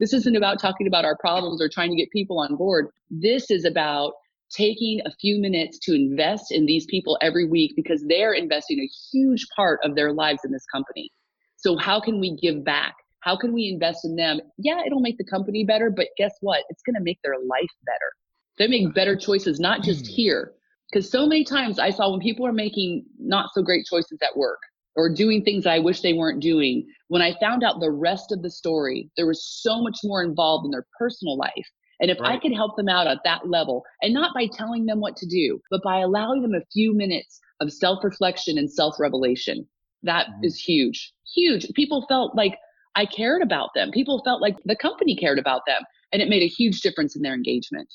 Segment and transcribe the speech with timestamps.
[0.00, 2.88] This isn't about talking about our problems or trying to get people on board.
[3.10, 4.12] This is about
[4.50, 8.88] taking a few minutes to invest in these people every week because they're investing a
[9.12, 11.10] huge part of their lives in this company.
[11.56, 12.94] So, how can we give back?
[13.20, 14.40] How can we invest in them?
[14.56, 16.62] Yeah, it'll make the company better, but guess what?
[16.70, 18.12] It's going to make their life better.
[18.58, 20.12] They make better choices, not just hmm.
[20.12, 20.52] here.
[20.90, 24.36] Because so many times I saw when people are making not so great choices at
[24.36, 24.60] work
[24.98, 28.42] or doing things I wish they weren't doing, when I found out the rest of
[28.42, 31.70] the story, there was so much more involved in their personal life.
[32.00, 32.32] And if right.
[32.32, 35.26] I could help them out at that level, and not by telling them what to
[35.26, 39.68] do, but by allowing them a few minutes of self reflection and self revelation,
[40.02, 40.44] that mm-hmm.
[40.44, 41.12] is huge.
[41.32, 41.72] Huge.
[41.74, 42.58] People felt like
[42.96, 43.92] I cared about them.
[43.92, 45.82] People felt like the company cared about them.
[46.12, 47.88] And it made a huge difference in their engagement.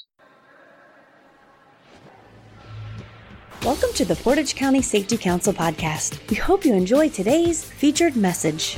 [3.63, 6.19] Welcome to the Portage County Safety Council podcast.
[6.29, 8.77] We hope you enjoy today's featured message.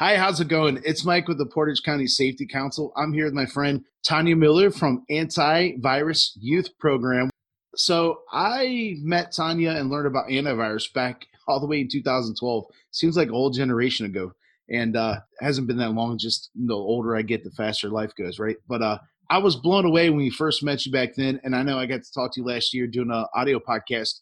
[0.00, 0.82] Hi, how's it going?
[0.84, 2.92] It's Mike with the Portage County Safety Council.
[2.96, 7.30] I'm here with my friend Tanya Miller from Antivirus Youth Program.
[7.76, 12.64] So I met Tanya and learned about antivirus back all the way in 2012.
[12.90, 14.32] Seems like a whole generation ago,
[14.70, 16.18] and uh, hasn't been that long.
[16.18, 18.56] Just the older I get, the faster life goes, right?
[18.68, 18.98] But uh,
[19.30, 21.86] I was blown away when we first met you back then, and I know I
[21.86, 24.20] got to talk to you last year doing an audio podcast.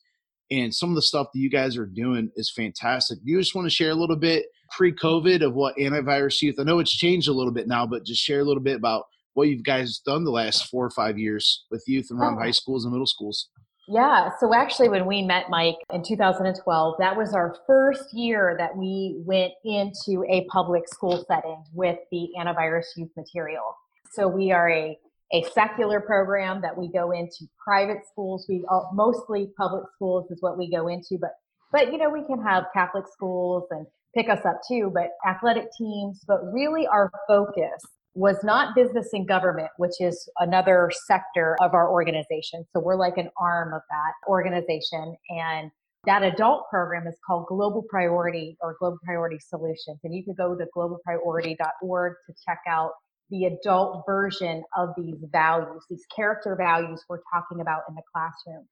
[0.50, 3.18] And some of the stuff that you guys are doing is fantastic.
[3.24, 6.56] Do you just want to share a little bit pre-COVID of what antivirus youth?
[6.58, 9.04] I know it's changed a little bit now, but just share a little bit about
[9.32, 12.42] what you've guys done the last four or five years with youth around oh.
[12.42, 13.48] high schools and middle schools.
[13.86, 14.30] Yeah.
[14.40, 19.16] So actually, when we met Mike in 2012, that was our first year that we
[19.27, 23.77] went into a public school setting with the antivirus youth material.
[24.10, 24.98] So we are a
[25.32, 28.46] a secular program that we go into private schools.
[28.48, 31.32] We uh, mostly public schools is what we go into, but
[31.72, 35.66] but you know we can have Catholic schools and pick us up too, but athletic
[35.77, 36.24] teams.
[36.27, 37.82] But really, our focus
[38.14, 42.64] was not business and government, which is another sector of our organization.
[42.72, 45.16] So we're like an arm of that organization.
[45.30, 45.70] And
[46.06, 49.98] that adult program is called Global Priority or Global Priority Solutions.
[50.05, 52.92] And you can go to globalpriority.org to check out
[53.30, 58.66] the adult version of these values, these character values we're talking about in the classroom.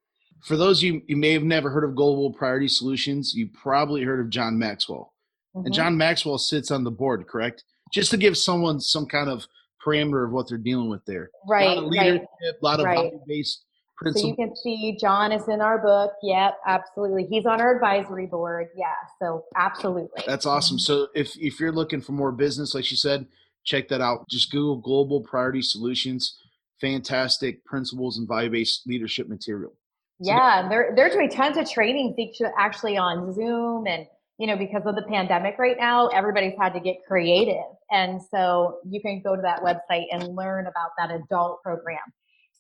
[0.45, 4.21] For those you you may have never heard of Global Priority Solutions, you probably heard
[4.21, 5.13] of John Maxwell.
[5.57, 5.67] Mm-hmm.
[5.67, 7.65] And John Maxwell sits on the board, correct?
[7.93, 9.47] Just to give someone some kind of
[9.85, 11.31] parameter of what they're dealing with there.
[11.49, 11.65] Right.
[11.65, 12.55] A lot of leadership, right.
[12.61, 13.13] a lot of right.
[13.27, 13.65] based
[13.97, 14.23] principles.
[14.23, 16.13] So you can see John is in our book.
[16.23, 17.25] Yep, absolutely.
[17.25, 18.69] He's on our advisory board.
[18.77, 18.93] Yeah.
[19.21, 20.23] So absolutely.
[20.27, 20.79] That's awesome.
[20.79, 23.27] So if if you're looking for more business, like you said,
[23.65, 24.29] check that out.
[24.29, 26.39] Just Google Global Priority Solutions.
[26.81, 29.73] Fantastic principles and value based leadership material.
[30.19, 32.17] Yeah, they're they're doing tons of trainings
[32.59, 34.07] actually on Zoom and
[34.43, 37.63] you know, because of the pandemic right now, everybody's had to get creative.
[37.93, 42.01] And so you can go to that website and learn about that adult program.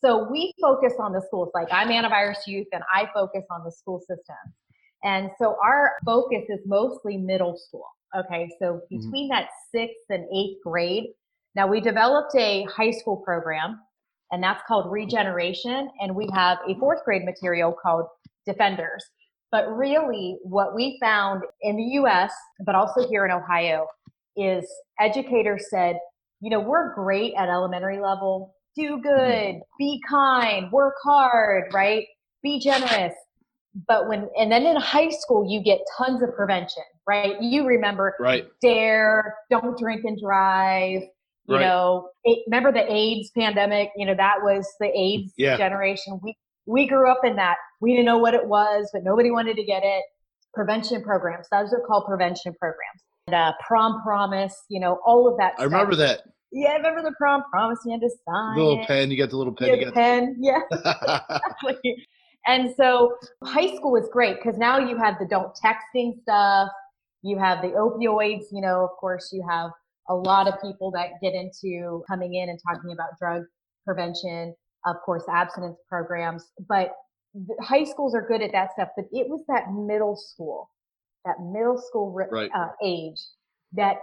[0.00, 1.50] So we focus on the schools.
[1.54, 4.36] Like I'm antivirus youth and I focus on the school system.
[5.02, 7.88] And so our focus is mostly middle school.
[8.16, 8.48] Okay.
[8.60, 8.98] So mm-hmm.
[8.98, 9.42] between mm-hmm.
[9.42, 11.06] that sixth and eighth grade,
[11.56, 13.80] now we developed a high school program
[14.30, 15.90] and that's called regeneration.
[15.98, 18.06] And we have a fourth grade material called
[18.46, 19.04] defenders.
[19.52, 22.32] But really, what we found in the US,
[22.64, 23.86] but also here in Ohio,
[24.34, 24.66] is
[24.98, 25.98] educators said,
[26.40, 28.54] you know, we're great at elementary level.
[28.74, 29.60] Do good, mm-hmm.
[29.78, 32.06] be kind, work hard, right?
[32.42, 33.14] Be generous.
[33.86, 37.40] But when, and then in high school, you get tons of prevention, right?
[37.40, 38.46] You remember right.
[38.62, 41.02] dare, don't drink and drive,
[41.46, 41.60] you right.
[41.60, 42.08] know,
[42.46, 43.90] remember the AIDS pandemic?
[43.96, 45.56] You know, that was the AIDS yeah.
[45.56, 46.20] generation.
[46.22, 46.36] We
[46.66, 47.56] we grew up in that.
[47.80, 50.02] We didn't know what it was, but nobody wanted to get it.
[50.54, 51.48] Prevention programs.
[51.50, 53.02] Those are called prevention programs.
[53.26, 55.52] And, uh, prom promise, you know, all of that.
[55.54, 55.72] I stuff.
[55.72, 56.22] remember that.
[56.52, 57.78] Yeah, I remember the prom promise.
[57.84, 58.56] You had to sign.
[58.56, 58.86] The little it.
[58.86, 59.10] pen.
[59.10, 59.68] You got the little pen.
[59.68, 60.36] You, you pen.
[60.38, 60.58] Yeah.
[60.70, 62.06] exactly.
[62.46, 66.68] And so high school is great because now you have the don't texting stuff.
[67.22, 68.46] You have the opioids.
[68.52, 69.70] You know, of course, you have
[70.08, 73.44] a lot of people that get into coming in and talking about drug
[73.86, 74.54] prevention
[74.86, 76.92] of course, abstinence programs, but
[77.60, 78.88] high schools are good at that stuff.
[78.96, 80.70] But it was that middle school,
[81.24, 82.50] that middle school right.
[82.54, 83.20] uh, age
[83.72, 83.96] that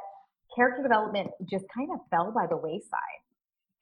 [0.56, 3.00] character development just kind of fell by the wayside.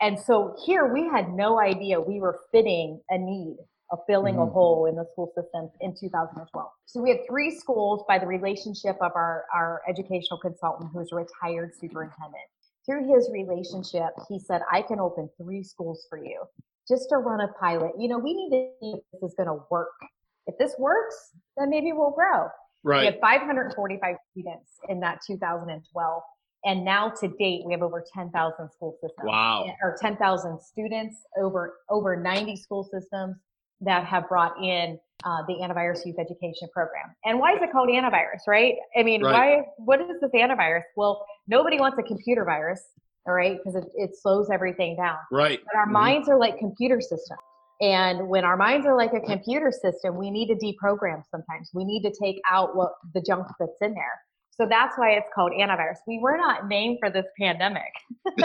[0.02, 3.58] And so here we had no idea we were fitting a need
[3.92, 4.50] of filling mm-hmm.
[4.50, 6.68] a hole in the school system in 2012.
[6.86, 11.16] So we had three schools by the relationship of our, our educational consultant who's a
[11.16, 12.44] retired superintendent.
[12.86, 16.44] Through his relationship, he said, I can open three schools for you
[16.88, 17.92] just to run a pilot.
[17.98, 19.90] You know, we need to see if this is going to work.
[20.48, 21.16] If this works,
[21.58, 22.48] then maybe we'll grow.
[22.84, 23.00] Right.
[23.02, 26.22] We had 545 students in that 2012.
[26.66, 28.32] And now to date, we have over 10,000
[28.72, 29.26] school systems.
[29.26, 29.66] Wow.
[29.84, 33.36] Or 10,000 students, over over 90 school systems
[33.82, 37.14] that have brought in uh, the antivirus youth education program.
[37.26, 38.76] And why is it called antivirus, right?
[38.98, 39.60] I mean, Right.
[39.60, 39.64] why?
[39.78, 40.84] What is this antivirus?
[40.96, 42.82] Well, nobody wants a computer virus,
[43.28, 45.18] all right, because it, it slows everything down.
[45.32, 45.60] Right.
[45.66, 45.92] But our Mhm.
[45.92, 47.40] minds are like computer systems.
[47.82, 51.70] And when our minds are like a computer system, we need to deprogram sometimes.
[51.74, 54.22] We need to take out what the junk that's in there.
[54.50, 55.98] So that's why it's called antivirus.
[56.08, 57.92] We were not named for this pandemic.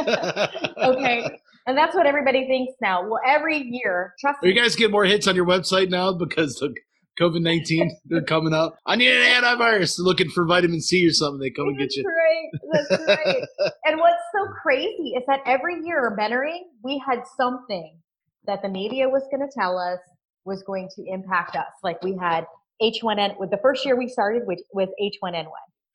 [0.83, 1.39] Okay.
[1.67, 3.03] and that's what everybody thinks now.
[3.09, 4.61] Well, every year, trust Are you me.
[4.61, 6.77] guys get more hits on your website now because of
[7.21, 7.97] COVID 19?
[8.07, 8.77] They're coming up.
[8.87, 9.99] I need an antivirus.
[9.99, 11.41] Looking for vitamin C or something.
[11.41, 12.05] They come and get That's you.
[12.05, 12.89] right.
[12.89, 13.43] That's right.
[13.85, 17.99] and what's so crazy is that every year mentoring, we had something
[18.47, 19.99] that the media was going to tell us
[20.45, 21.67] was going to impact us.
[21.85, 22.47] Like we had
[22.83, 25.35] H1N with the first year we started, with, was H1N1.
[25.35, 25.47] And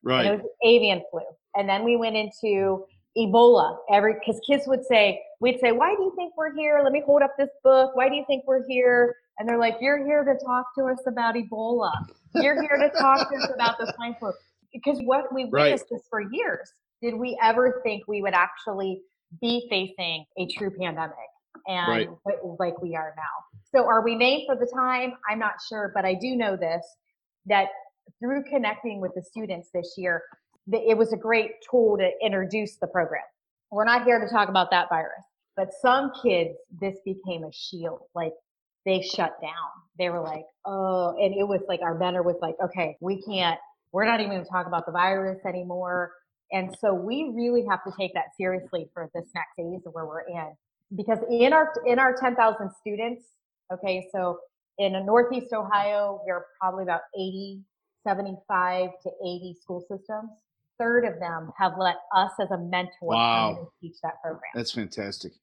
[0.03, 0.25] Right.
[0.27, 1.21] it was avian flu.
[1.55, 2.85] And then we went into
[3.17, 3.77] Ebola.
[3.91, 6.79] Every because kids would say, we'd say, Why do you think we're here?
[6.83, 7.95] Let me hold up this book.
[7.95, 9.15] Why do you think we're here?
[9.39, 11.91] And they're like, You're here to talk to us about Ebola.
[12.35, 14.31] You're here to talk to us about the swine flu.
[14.73, 15.71] Because what we Right.
[15.71, 16.71] witnessed this for years.
[17.01, 19.01] Did we ever think we would actually
[19.39, 21.15] be facing a true pandemic?
[21.67, 22.09] And Right.
[22.59, 23.23] like we are now.
[23.71, 25.13] So are we named for the time?
[25.29, 26.85] I'm not sure, but I do know this
[27.45, 27.69] that
[28.19, 30.23] through connecting with the students this year,
[30.71, 33.23] it was a great tool to introduce the program.
[33.71, 35.23] We're not here to talk about that virus,
[35.55, 38.01] but some kids, this became a shield.
[38.15, 38.33] Like
[38.87, 39.51] they shut down.
[39.99, 43.59] They were like, oh, and it was like our mentor was like, okay, we can't,
[43.91, 46.13] we're not even going to talk about the virus anymore.
[46.53, 50.05] And so we really have to take that seriously for this next phase of where
[50.05, 50.53] we're in.
[50.95, 53.25] Because in our in our 10,000 students,
[53.73, 54.39] okay, so
[54.77, 57.59] in Northeast Ohio, we're probably about 80,
[58.07, 60.29] 75 to 80 school systems.
[60.79, 63.69] Third of them have let us as a mentor Wow.
[63.81, 64.51] teach that program.
[64.55, 65.33] That's fantastic.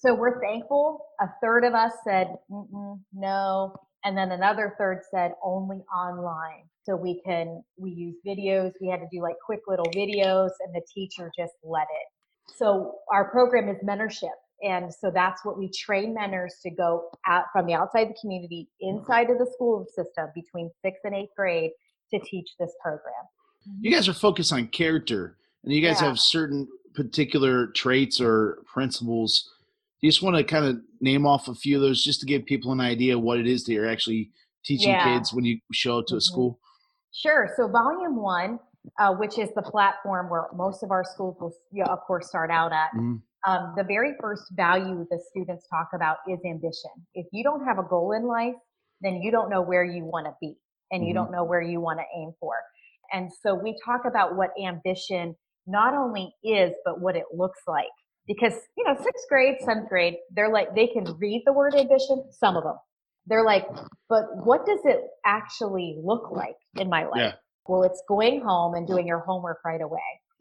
[0.00, 1.04] So we're thankful.
[1.20, 3.76] A third of us said, Mm-mm, no.
[4.04, 6.64] And then another third said only online.
[6.84, 8.72] So we can, we use videos.
[8.80, 12.52] We had to do like quick little videos and the teacher just let it.
[12.56, 14.28] So our program is mentorship.
[14.62, 18.68] And so that's what we train mentors to go out from the outside the community
[18.80, 21.70] inside of the school system between sixth and eighth grade
[22.12, 23.12] to teach this program.
[23.80, 26.08] You guys are focused on character, and you guys Yeah.
[26.08, 29.50] have certain particular traits or principles.
[30.00, 32.46] You just want to kind of name off a few of those just to give
[32.46, 34.30] people an idea what it is that you're actually
[34.64, 35.04] teaching Yeah.
[35.04, 36.22] kids when you show up to a Mhm.
[36.22, 36.60] school.
[37.12, 37.52] Sure.
[37.56, 38.60] So volume one,
[38.98, 42.28] uh, which is the platform where most of our schools will, you know, of course,
[42.28, 42.92] start out at.
[42.92, 43.22] Mhm.
[43.46, 46.90] Um, the very first value the students talk about is ambition.
[47.14, 48.54] If you don't have a goal in life,
[49.00, 50.58] then you don't know where you want to be
[50.90, 51.14] and you Mhm.
[51.14, 52.54] don't know where you want to aim for.
[53.12, 55.36] And so we talk about what ambition
[55.66, 57.88] not only is, but what it looks like.
[58.30, 62.24] Because, you know, sixth grade, seventh grade, they're like, they can read the word ambition,
[62.30, 62.76] some of them.
[63.26, 63.66] They're like,
[64.08, 67.16] but what does it actually look like in my life?
[67.16, 67.32] Yeah.
[67.66, 69.98] Well, it's going home and doing your homework right away.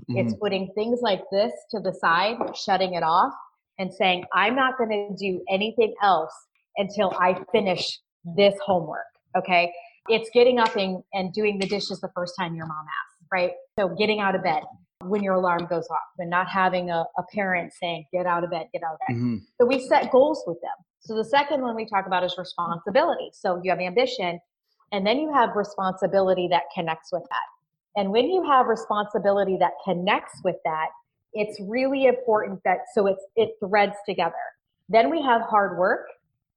[0.10, 0.40] It's Mhm.
[0.40, 3.34] putting things like this to the side, shutting it off,
[3.80, 6.34] and saying, I'm not going to do anything else
[6.78, 7.86] until I finish
[8.24, 9.08] this homework.
[9.36, 9.74] Okay.
[10.10, 13.52] It's getting up and, and doing the dishes the first time your mom asks, right?
[13.78, 14.64] So getting out of bed
[15.06, 18.52] when your alarm goes off and not having a, a parent saying, get out of
[18.52, 19.16] bed, get out of bed.
[19.18, 19.42] Mhm.
[19.60, 20.76] So we set goals with them.
[21.00, 23.30] So the second one we talk about is responsibility.
[23.34, 24.40] So you have ambition
[24.92, 28.00] and then you have responsibility that connects with that.
[28.00, 30.88] And when you have responsibility that connects with that,
[31.34, 34.34] it's really important that so it's it threads together.
[34.90, 36.08] Then we have hard work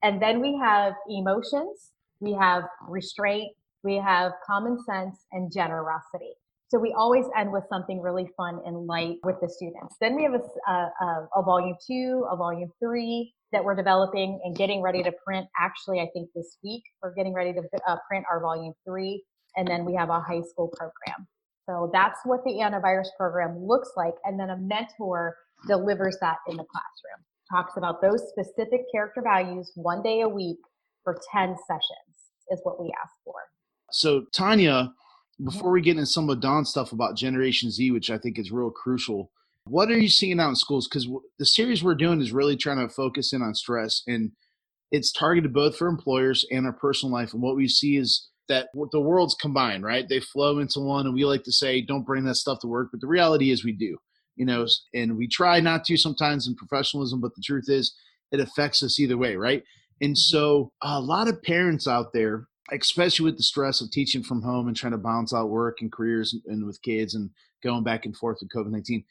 [0.02, 6.32] and then we have emotions, we have restraint, we have common sense and generosity.
[6.72, 9.96] So we always end with something really fun and light with the students.
[10.00, 15.02] Then we have a volume two, a volume three that we're developing and getting ready
[15.02, 15.46] to print.
[15.60, 19.22] Actually, I think this week we're getting ready to uh, print our volume three,
[19.54, 21.28] and then we have a high school program.
[21.68, 25.36] So that's what the antivirus program looks like, and then a mentor
[25.68, 27.22] delivers that in the classroom.
[27.50, 30.56] Talks about those specific character values one day a week
[31.04, 32.16] for 10 sessions
[32.50, 33.34] is what we ask for.
[33.90, 34.94] So, Tanya,
[35.44, 38.52] before we get into some of Dawn's stuff about Generation Z, which I think is
[38.52, 39.30] real crucial,
[39.64, 40.88] what are you seeing out in schools?
[40.88, 41.08] Because
[41.38, 44.32] the series we're doing is really trying to focus in on stress, and
[44.90, 47.32] it's targeted both for employers and our personal life.
[47.32, 50.08] And what we see is that the worlds combine, right?
[50.08, 52.88] They flow into one, and we like to say, "Don't bring that stuff to work,"
[52.90, 53.98] but the reality is we do,
[54.36, 54.66] you know.
[54.94, 57.94] And we try not to sometimes in professionalism, but the truth is,
[58.32, 59.62] it affects us either way, right?
[60.00, 60.36] And mm-hmm.
[60.36, 64.68] so, a lot of parents out there especially with the stress of teaching from home
[64.68, 67.30] and trying to balance out work and careers and, and with kids and
[67.62, 69.04] going back and forth with COVID 19.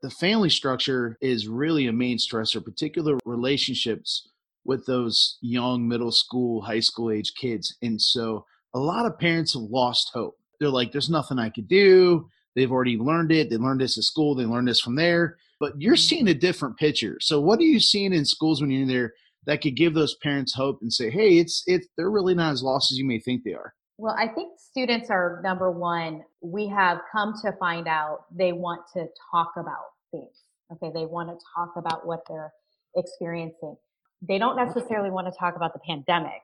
[0.00, 4.28] The family structure is really a main stressor, particular relationships
[4.64, 7.76] with those young middle school, high school age kids.
[7.82, 8.44] And so
[8.74, 10.38] a lot of parents have lost hope.
[10.60, 12.28] They're like, there's nothing I could do.
[12.54, 13.50] They've already learned it.
[13.50, 14.34] They learned this at school.
[14.34, 15.36] They learned this from there.
[15.58, 16.00] But you're mm-hmm.
[16.00, 17.18] seeing a different picture.
[17.20, 19.14] So what are you seeing in schools when you're in there
[19.48, 22.62] that could give those parents hope and say, hey, it's it's they're really not as
[22.62, 23.72] lost as you may think they are?
[23.96, 26.22] Well, I think students are number one.
[26.42, 30.44] We have come to find out they want to talk about things.
[30.70, 32.52] Okay, they want to talk about what they're
[32.94, 33.76] experiencing.
[34.20, 36.42] They don't necessarily want to talk about the pandemic,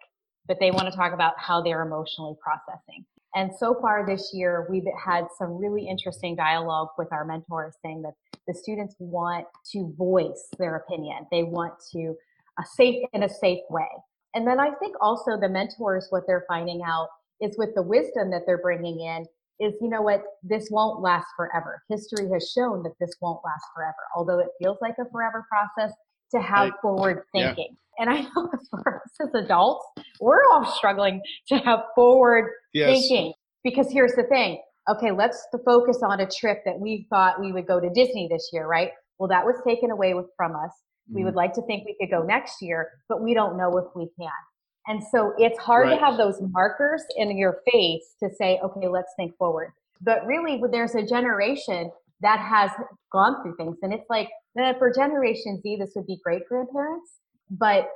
[0.49, 3.04] but they want to talk about how they're emotionally processing.
[3.34, 8.00] And so far this year, we've had some really interesting dialogue with our mentors saying
[8.02, 8.14] that
[8.46, 11.26] the students want to voice their opinion.
[11.30, 12.14] They want to
[12.58, 13.88] a safe in a safe way.
[14.34, 17.08] And then I think also the mentors, what they're finding out
[17.40, 19.26] is with the wisdom that they're bringing in
[19.61, 21.82] is, you know what, this won't last forever.
[21.88, 23.94] History has shown that this won't last forever.
[24.16, 25.94] Although it feels like a forever process
[26.32, 26.80] to have right.
[26.82, 27.68] forward thinking.
[27.70, 28.06] Yeah.
[28.06, 29.87] And I know for us as adults,
[30.20, 32.88] we're all struggling to have forward yes.
[32.88, 33.32] thinking
[33.62, 34.61] because here's the thing.
[34.90, 38.50] Okay, let's focus on a trip that we thought we would go to Disney this
[38.52, 38.90] year, right?
[39.18, 40.73] Well, that was taken away with, from us.
[41.08, 41.26] We mm-hmm.
[41.26, 44.08] would like to think we could go next year, but we don't know if we
[44.18, 44.30] can.
[44.87, 45.99] And so it's hard right.
[45.99, 49.73] to have those markers in your face to say, okay, let's think forward.
[50.00, 52.70] But really, there's a generation that has
[53.12, 53.78] gone through things.
[53.82, 57.18] And it's like eh, for Generation Z, this would be great grandparents,
[57.50, 57.88] but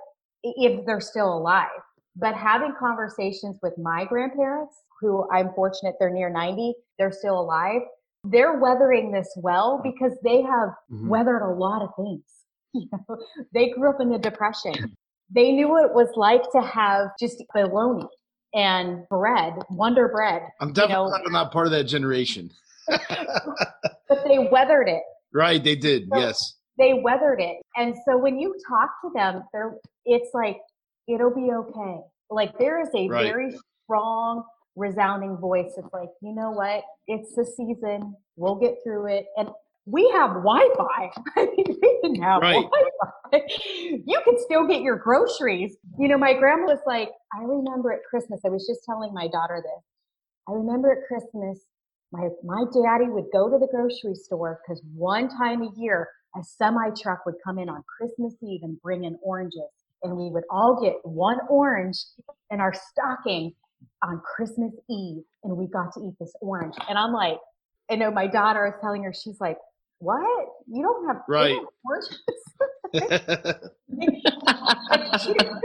[0.42, 1.68] if they're still alive.
[2.16, 7.82] But having conversations with my grandparents, who I'm fortunate they're near 90, they're still alive,
[8.24, 11.08] they're weathering this well because they have mm-hmm.
[11.08, 12.24] weathered a lot of things.
[12.72, 13.18] You know,
[13.52, 14.96] they grew up in the depression.
[15.30, 18.06] They knew what it was like to have just bologna
[18.54, 20.42] and bread, Wonder Bread.
[20.60, 21.38] I'm definitely you know.
[21.38, 22.50] not part of that generation.
[22.88, 25.02] but they weathered it.
[25.32, 26.08] Right, they did.
[26.10, 26.54] So yes.
[26.78, 27.58] They weathered it.
[27.76, 29.74] And so when you talk to them, they're
[30.06, 30.56] it's like
[31.08, 31.98] it'll be okay.
[32.30, 33.24] Like there is a right.
[33.24, 34.44] very strong
[34.76, 35.72] resounding voice.
[35.76, 36.84] It's like, you know what?
[37.06, 38.14] It's the season.
[38.36, 39.26] We'll get through it.
[39.36, 39.48] And
[39.90, 41.10] we have Wi-Fi.
[41.36, 42.54] I mean, we didn't have right.
[42.54, 43.40] Wi-Fi.
[44.06, 45.76] You can still get your groceries.
[45.98, 49.28] You know, my grandma was like, I remember at Christmas, I was just telling my
[49.28, 49.84] daughter this.
[50.48, 51.58] I remember at Christmas,
[52.10, 56.42] my my daddy would go to the grocery store because one time a year a
[56.42, 59.70] semi truck would come in on Christmas Eve and bring in oranges,
[60.02, 61.98] and we would all get one orange
[62.50, 63.52] in our stocking
[64.02, 66.74] on Christmas Eve, and we got to eat this orange.
[66.88, 67.38] And I'm like,
[67.90, 69.56] I know my daughter is telling her, she's like,
[69.98, 70.48] "What?
[70.66, 72.18] You don't have right oranges?"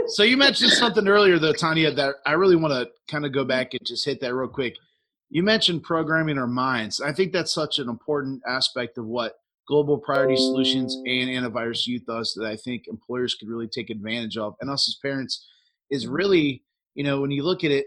[0.08, 3.44] so you mentioned something earlier though tanya that i really want to kind of go
[3.44, 4.76] back and just hit that real quick
[5.34, 7.00] you mentioned programming our minds.
[7.00, 9.34] I think that's such an important aspect of what
[9.66, 14.36] Global Priority Solutions and Antivirus Youth does that I think employers could really take advantage
[14.36, 14.54] of.
[14.60, 15.44] And us as parents
[15.90, 16.62] is really,
[16.94, 17.86] you know, when you look at it,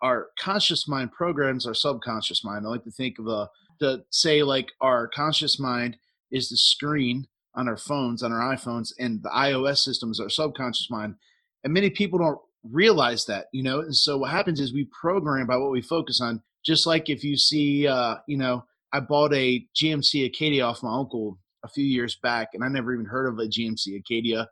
[0.00, 2.64] our conscious mind programs our subconscious mind.
[2.64, 5.96] I like to think of a, to say like our conscious mind
[6.30, 10.28] is the screen on our phones, on our iPhones, and the iOS system is our
[10.28, 11.14] subconscious mind.
[11.64, 12.38] And many people don't
[12.70, 13.80] realize that, you know.
[13.80, 16.42] And so what happens is we program by what we focus on.
[16.64, 20.94] Just like if you see, uh, you know, I bought a GMC Acadia off my
[20.94, 24.48] uncle a few years back, and I never even heard of a GMC Acadia.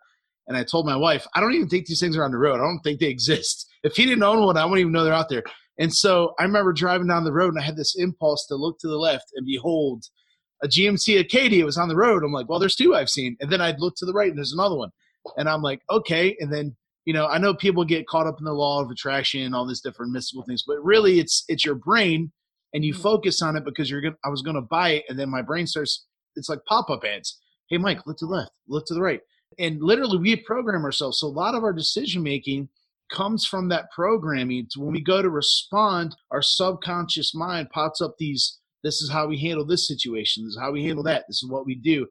[0.47, 2.57] And I told my wife, I don't even think these things are on the road.
[2.57, 3.67] I don't think they exist.
[3.83, 5.45] If he didn't own one, I wouldn't even know they're out there.
[5.79, 8.79] And so I remember driving down the road, and I had this impulse to look
[8.81, 10.05] to the left and behold,
[10.63, 12.23] a GMC Acadia was on the road.
[12.25, 13.37] I'm like, well, there's two I've seen.
[13.41, 14.91] And then I'd look to the right, and there's another one.
[15.37, 16.37] And I'm like, okay.
[16.41, 19.43] And then you know, I know people get caught up in the law of attraction,
[19.43, 22.33] and all these different mystical things, but really it's it's your brain
[22.73, 23.03] and you mm-hmm.
[23.03, 25.67] focus on it because you're gonna I was gonna buy it and then my brain
[25.67, 27.41] starts it's like pop-up ads.
[27.69, 29.21] Hey Mike, look to the left, look to the right.
[29.59, 31.21] And literally we program ourselves.
[31.21, 32.69] So a lot of our decision making
[33.15, 34.67] comes from that programming.
[34.77, 39.39] When we go to respond, our subconscious mind pops up these this is how we
[39.39, 42.07] handle this situation, this is how we handle that, this is what we do.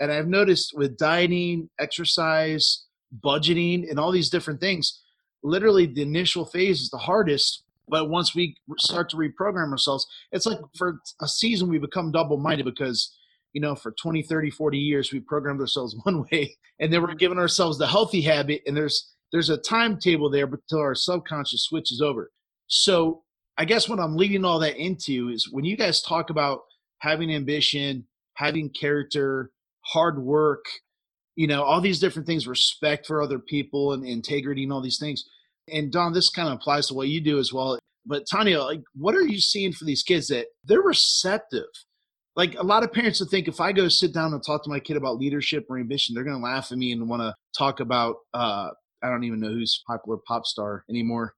[0.00, 2.86] And I've noticed with dieting, exercise,
[3.24, 5.00] budgeting and all these different things
[5.42, 10.46] literally the initial phase is the hardest but once we start to reprogram ourselves it's
[10.46, 13.14] like for a season we become double minded because
[13.52, 17.14] you know for 20 30 40 years we programmed ourselves one way and then we're
[17.14, 22.00] giving ourselves the healthy habit and there's there's a timetable there until our subconscious switches
[22.00, 22.30] over
[22.68, 23.22] so
[23.58, 26.60] i guess what i'm leading all that into is when you guys talk about
[26.98, 29.50] having ambition having character
[29.82, 30.64] hard work
[31.36, 34.98] you know all these different things respect for other people and integrity and all these
[34.98, 35.24] things
[35.72, 37.78] And Dawn, this kind of applies to what you do as well.
[38.06, 41.66] But Tanya, like, what are you seeing for these kids that they're receptive?
[42.36, 44.70] Like a lot of parents would think if I go sit down and talk to
[44.70, 47.34] my kid about leadership or ambition, they're going to laugh at me and want to
[47.58, 48.70] talk about, uh,
[49.02, 51.34] I don't even know who's popular pop star anymore.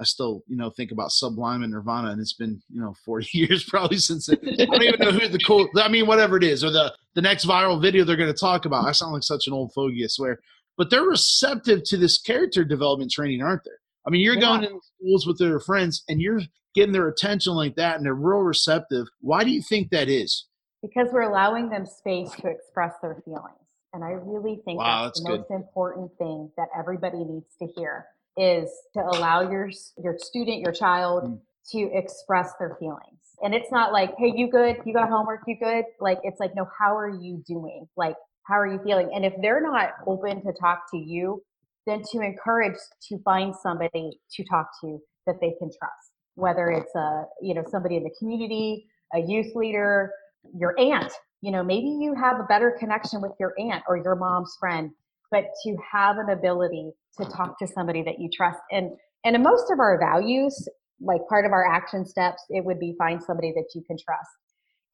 [0.00, 3.28] I still, you know, think about Sublime and Nirvana, and it's been, you know, 40
[3.32, 5.68] years probably since it, I don't even know who the cool.
[5.76, 8.64] I mean, whatever it is, or the the next viral video they're going to talk
[8.64, 8.86] about.
[8.86, 10.38] I sound like such an old fogey, I swear.
[10.76, 13.72] But they're receptive to this character development training, aren't they?
[14.06, 14.40] I mean, you're yeah.
[14.40, 16.40] going in schools with their friends, and you're
[16.74, 19.08] getting their attention like that, and they're real receptive.
[19.20, 20.46] Why do you think that is?
[20.80, 23.67] Because we're allowing them space to express their feelings.
[23.92, 25.40] And I really think wow, that's, that's the good.
[25.40, 29.70] most important thing that everybody needs to hear is to allow your
[30.02, 31.40] your student, your child mm.
[31.72, 33.18] to express their feelings.
[33.42, 34.76] And it's not like, hey, you good?
[34.84, 35.42] You got homework?
[35.46, 35.84] You good?
[36.00, 37.88] Like it's like, no, how are you doing?
[37.96, 39.10] Like, how are you feeling?
[39.14, 41.42] And if they're not open to talk to you,
[41.86, 42.76] then to encourage
[43.08, 46.12] to find somebody to talk to that they can trust.
[46.34, 50.12] Whether it's a you know somebody in the community, a youth leader,
[50.54, 51.12] your aunt.
[51.40, 54.90] You know, maybe you have a better connection with your aunt or your mom's friend
[55.30, 58.60] but to have an ability to talk to somebody that you trust.
[58.70, 58.90] And
[59.24, 60.68] and in most of our values
[61.00, 64.30] like part of our action steps it would be find somebody that you can trust.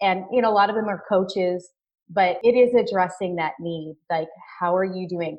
[0.00, 1.70] And you know a lot of them are coaches
[2.10, 4.28] but it is addressing that need like
[4.60, 5.38] how are you doing?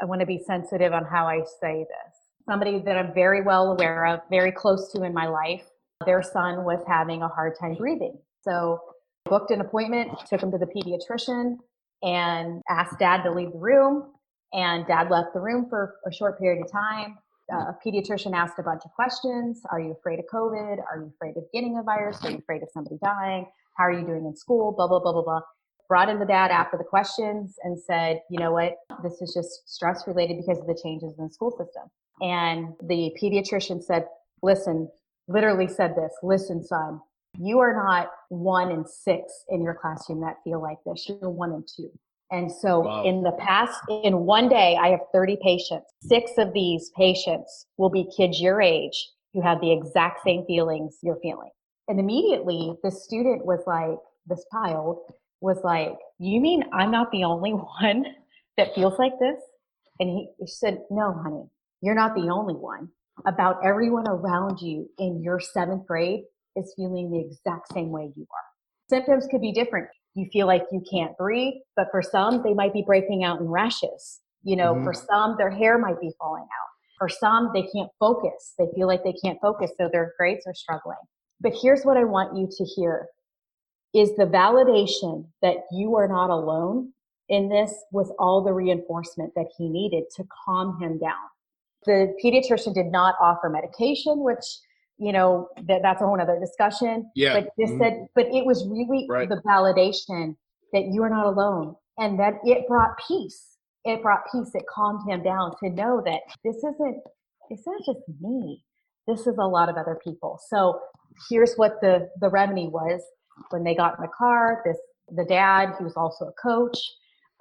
[0.00, 2.14] I want to be sensitive on how i say this.
[2.48, 5.62] Somebody that i'm very well aware of very close to in my life
[6.06, 8.18] their son was having a hard time breathing.
[8.42, 8.80] So
[9.24, 11.56] booked an appointment took him to the pediatrician
[12.02, 14.12] and asked dad to leave the room
[14.52, 17.18] and dad left the room for a short period of time.
[17.52, 19.60] Uh, pediatrician asked a bunch of questions.
[19.70, 20.78] Are you afraid of COVID?
[20.78, 22.18] Are you afraid of getting a virus?
[22.24, 23.46] Are you afraid of somebody dying?
[23.76, 24.72] How are you doing in school?
[24.72, 25.40] Blah, blah, blah, blah, blah.
[25.88, 28.74] Brought in the dad after the questions and said, you know what?
[29.02, 31.90] This is just stress related because of the changes in the school system.
[32.20, 34.04] And the pediatrician said,
[34.42, 34.88] listen,
[35.26, 37.00] literally said this, listen, son,
[37.38, 41.08] you are not one in six in your classroom that feel like this.
[41.08, 41.90] You're one in two.
[42.30, 43.04] And so wow.
[43.04, 45.92] in the past, in one day, I have 30 patients.
[46.02, 50.98] Six of these patients will be kids your age who have the exact same feelings
[51.02, 51.50] you're feeling.
[51.88, 54.98] And immediately the student was like, this child
[55.40, 57.50] was like, you mean I'm not the only
[57.82, 58.04] one
[58.56, 59.40] that feels like this?
[59.98, 61.44] And he said, no, honey,
[61.80, 62.88] you're not the only one.
[63.26, 66.24] About everyone around you in your seventh grade
[66.56, 68.44] is feeling the exact same way you are.
[68.88, 71.54] Symptoms could be different you feel like you can't breathe.
[71.76, 74.20] But for some, they might be breaking out in rashes.
[74.42, 74.84] You know, mm-hmm.
[74.84, 76.68] for some, their hair might be falling out.
[76.98, 78.54] For some, they can't focus.
[78.58, 80.98] They feel like they can't focus, so their grades are struggling.
[81.40, 83.08] But here's what I want you to hear
[83.92, 86.92] is the validation that you are not alone
[87.28, 91.14] in this was all the reinforcement that he needed to calm him down.
[91.86, 94.44] The pediatrician did not offer medication, which
[95.00, 97.10] you know that that's a whole other discussion.
[97.14, 97.34] Yeah.
[97.34, 97.82] But just mm-hmm.
[97.82, 99.28] said but it was really right.
[99.28, 100.36] the validation
[100.72, 103.56] that you are not alone and that it brought peace.
[103.84, 104.50] It brought peace.
[104.54, 107.02] It calmed him down to know that this isn't
[107.48, 108.62] it's not just me.
[109.08, 110.38] This is a lot of other people.
[110.48, 110.78] So
[111.28, 113.00] here's what the the remedy was.
[113.48, 114.76] When they got in the car this
[115.16, 116.78] the dad he was also a coach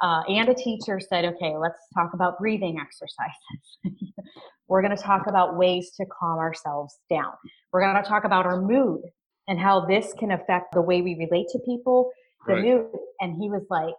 [0.02, 4.14] uh, and a teacher said okay let's talk about breathing exercises
[4.70, 7.34] We're going to talk about ways to calm ourselves down.
[7.74, 9.02] We're going to talk about our mood
[9.48, 12.12] and how this can affect the way we relate to people,
[12.48, 12.64] the right.
[12.64, 12.86] mood.
[13.20, 13.96] And he was like,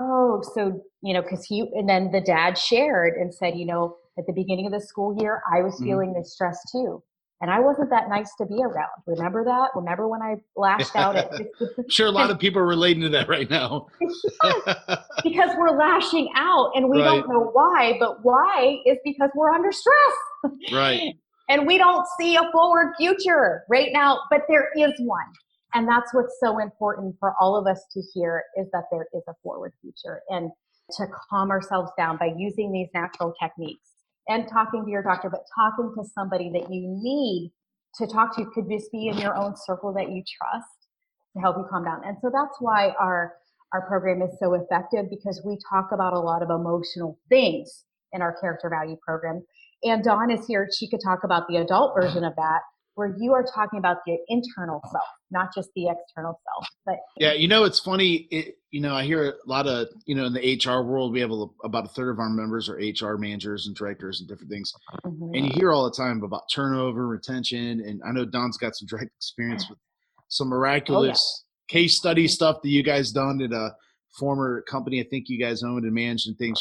[0.00, 3.96] oh, so, you know, because he, and then the dad shared and said, you know,
[4.18, 5.84] at the beginning of the school year, I was mm-hmm.
[5.84, 7.02] feeling this stress too
[7.40, 8.88] and I wasn't that nice to be around.
[9.06, 9.70] Remember that?
[9.76, 11.30] Remember when I lashed out at?
[11.88, 13.86] sure, a lot of people are relating to that right now.
[15.22, 17.04] because we're lashing out, and we right.
[17.04, 17.96] don't know why.
[18.00, 20.72] But why is because we're under stress.
[20.72, 21.14] Right.
[21.48, 25.26] and we don't see a forward future right now, but there is one.
[25.74, 29.22] And that's what's so important for all of us to hear is that there is
[29.28, 30.50] a forward future and
[30.92, 33.90] to calm ourselves down by using these natural techniques
[34.28, 37.52] and talking to your doctor, but talking to somebody that you need
[37.94, 40.88] to talk to could just be in your own circle that you trust
[41.34, 42.02] to help you calm down.
[42.04, 43.34] And so that's why our
[43.74, 48.22] our program is so effective because we talk about a lot of emotional things in
[48.22, 49.44] our character value program.
[49.82, 50.68] And Dawn is here.
[50.74, 52.60] She could talk about the adult version of that,
[52.98, 56.66] where you are talking about the internal self, not just the external self.
[56.84, 58.26] But yeah, you know, it's funny.
[58.32, 61.20] It, you know, I hear a lot of you know in the HR world, we
[61.20, 64.50] have a, about a third of our members are HR managers and directors and different
[64.50, 64.72] things,
[65.06, 65.32] mm-hmm.
[65.32, 68.88] and you hear all the time about turnover, retention, and I know Dawn's got some
[68.88, 69.78] direct experience with
[70.26, 71.80] some miraculous oh, yeah.
[71.80, 72.30] case study mm-hmm.
[72.30, 73.76] stuff that you guys done at a
[74.18, 75.00] former company.
[75.00, 76.58] I think you guys owned and managed and things,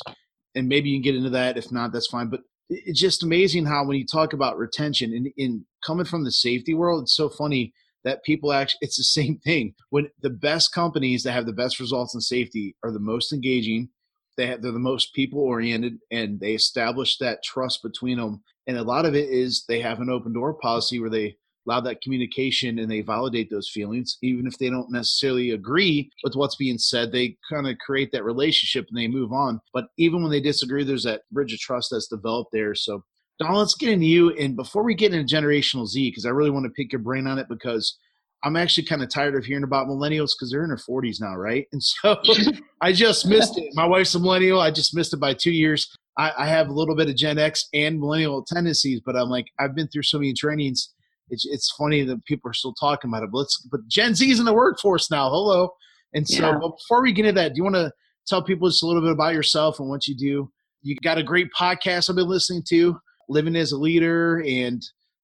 [0.53, 1.57] and maybe you can get into that.
[1.57, 2.29] If not, that's fine.
[2.29, 6.31] But it's just amazing how when you talk about retention and in coming from the
[6.31, 9.73] safety world, it's so funny that people actually it's the same thing.
[9.89, 13.89] When the best companies that have the best results in safety are the most engaging,
[14.37, 18.43] they have, they're the most people oriented and they establish that trust between them.
[18.67, 21.81] And a lot of it is they have an open door policy where they allow
[21.81, 26.55] that communication and they validate those feelings even if they Dawn't necessarily agree with what's
[26.55, 29.59] being said they kind of create that relationship and they move on.
[29.73, 32.75] But even when they disagree there's that bridge of trust that's developed there.
[32.75, 33.03] So
[33.39, 36.49] don let's get into you and before we get into generational z because i really
[36.49, 37.97] want to pick your brain on it because
[38.43, 41.35] i'm actually kind of tired of hearing about millennials because they're in their 40s now
[41.35, 41.67] right?
[41.71, 42.17] And so
[42.81, 43.69] i just missed it.
[43.73, 45.87] My wife's a millennial i just missed it by two years.
[46.17, 49.45] I, I have a little bit of gen x and millennial tendencies but i'm like
[49.59, 50.93] i've been through so many trainings
[51.29, 53.31] it's it's funny that people are still talking about it.
[53.31, 55.29] But let's but Gen Z is in the workforce now.
[55.29, 55.69] Hello.
[56.13, 56.59] And so yeah.
[56.59, 57.91] before we get into that, do you want to
[58.27, 60.49] tell people just a little bit about yourself and what you do?
[60.81, 62.97] You got a great podcast I've been listening to,
[63.29, 64.81] Living as a Leader and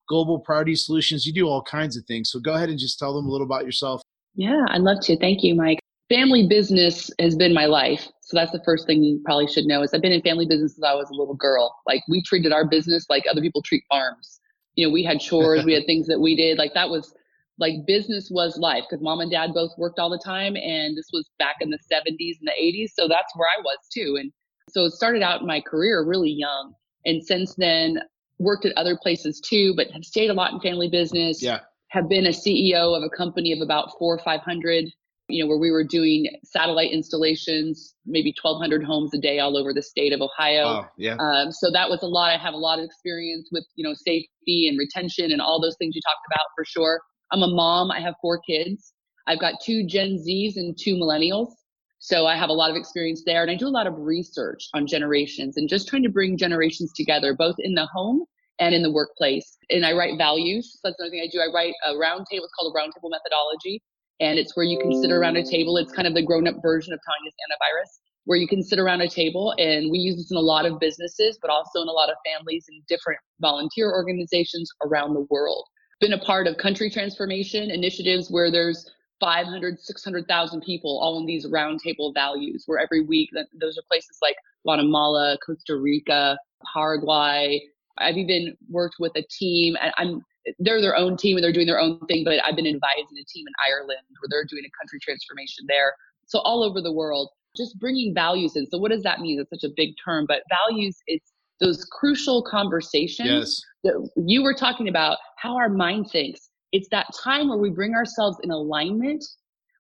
[0.10, 1.26] Global Priority Solutions.
[1.26, 2.32] You do all kinds of things.
[2.32, 4.02] So go ahead and just tell them a little about yourself.
[4.36, 5.18] Yeah, I'd love to.
[5.18, 5.80] Thank you, Mike.
[6.10, 8.08] Family business has been my life.
[8.22, 10.76] So that's the first thing you probably should know is I've been in family business
[10.76, 11.74] since I was a little girl.
[11.88, 14.42] Like we treated our business like other people treat farms
[14.76, 16.58] you know, we had chores, we had things that we did.
[16.58, 17.14] Like that was
[17.60, 20.56] like business was life because mom and dad both worked all the time.
[20.56, 22.92] And this was back in the 70s and the 80s.
[22.94, 24.18] So that's where I was too.
[24.20, 24.32] And
[24.70, 26.74] so it started out my career really young.
[27.06, 28.00] And since then,
[28.40, 31.42] worked at other places too, but have stayed a lot in family business.
[31.42, 31.60] Yeah.
[31.90, 34.86] Have been a CEO of a company of about four or 500
[35.30, 39.74] you know, where we were doing satellite installations, maybe 1,200 homes a day all over
[39.74, 40.64] the state of Ohio.
[40.66, 41.16] Oh, yeah.
[41.16, 42.32] Um, so that was a lot.
[42.32, 45.76] I have a lot of experience with, you know, safety and retention and all those
[45.78, 47.02] things you talked about for sure.
[47.32, 47.90] I'm a mom.
[47.90, 48.94] I have four kids.
[49.26, 51.54] I've got two Gen Zs and two millennials.
[52.00, 53.42] So I have a lot of experience there.
[53.42, 56.92] And I do a lot of research on generations and just trying to bring generations
[56.94, 58.26] together, both in the home
[58.60, 59.58] and in the workplace.
[59.70, 60.74] And I write values.
[60.74, 61.40] So that's another thing I do.
[61.40, 62.44] I write a roundtable.
[62.44, 63.82] It's called a roundtable methodology
[64.24, 65.76] and it's where you can sit around a table.
[65.76, 69.02] It's kind of the grown up version of Tanya's antivirus, where you can sit around
[69.02, 69.54] a table.
[69.58, 72.16] And we use this in a lot of businesses, but also in a lot of
[72.26, 75.66] families and different volunteer organizations around the world.
[76.00, 81.46] Been a part of country transformation initiatives where there's 500, 600,000 people all in these
[81.46, 86.38] roundtable values, where every week, those are places like Guatemala, Costa Rica,
[86.74, 87.62] Paraguay.
[87.98, 90.26] I've even worked with a team, and I'm
[90.60, 93.26] they're their own team and they're doing their own thing, but I've been advising a
[93.26, 95.94] team in Ireland where they're doing a country transformation there.
[96.28, 98.66] So all over the world, just bringing values in.
[98.70, 99.40] So what does that mean?
[99.40, 103.62] It's such a big term, but values, it's those crucial conversations yes.
[103.84, 106.50] that you were talking about, how our mind thinks.
[106.72, 109.24] It's that time where we bring ourselves in alignment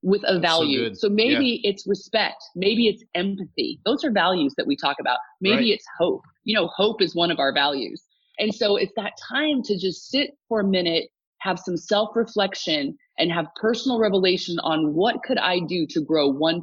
[0.03, 0.93] with a value.
[0.93, 1.71] So, so maybe yeah.
[1.71, 3.79] it's respect, maybe it's empathy.
[3.85, 5.17] Those are values that we talk about.
[5.41, 5.73] Maybe right.
[5.73, 6.21] it's hope.
[6.43, 8.03] You know, hope is one of our values.
[8.39, 12.97] And so it's that time to just sit for a minute, have some self reflection,
[13.19, 16.61] and have personal revelation on what could I do to grow 1%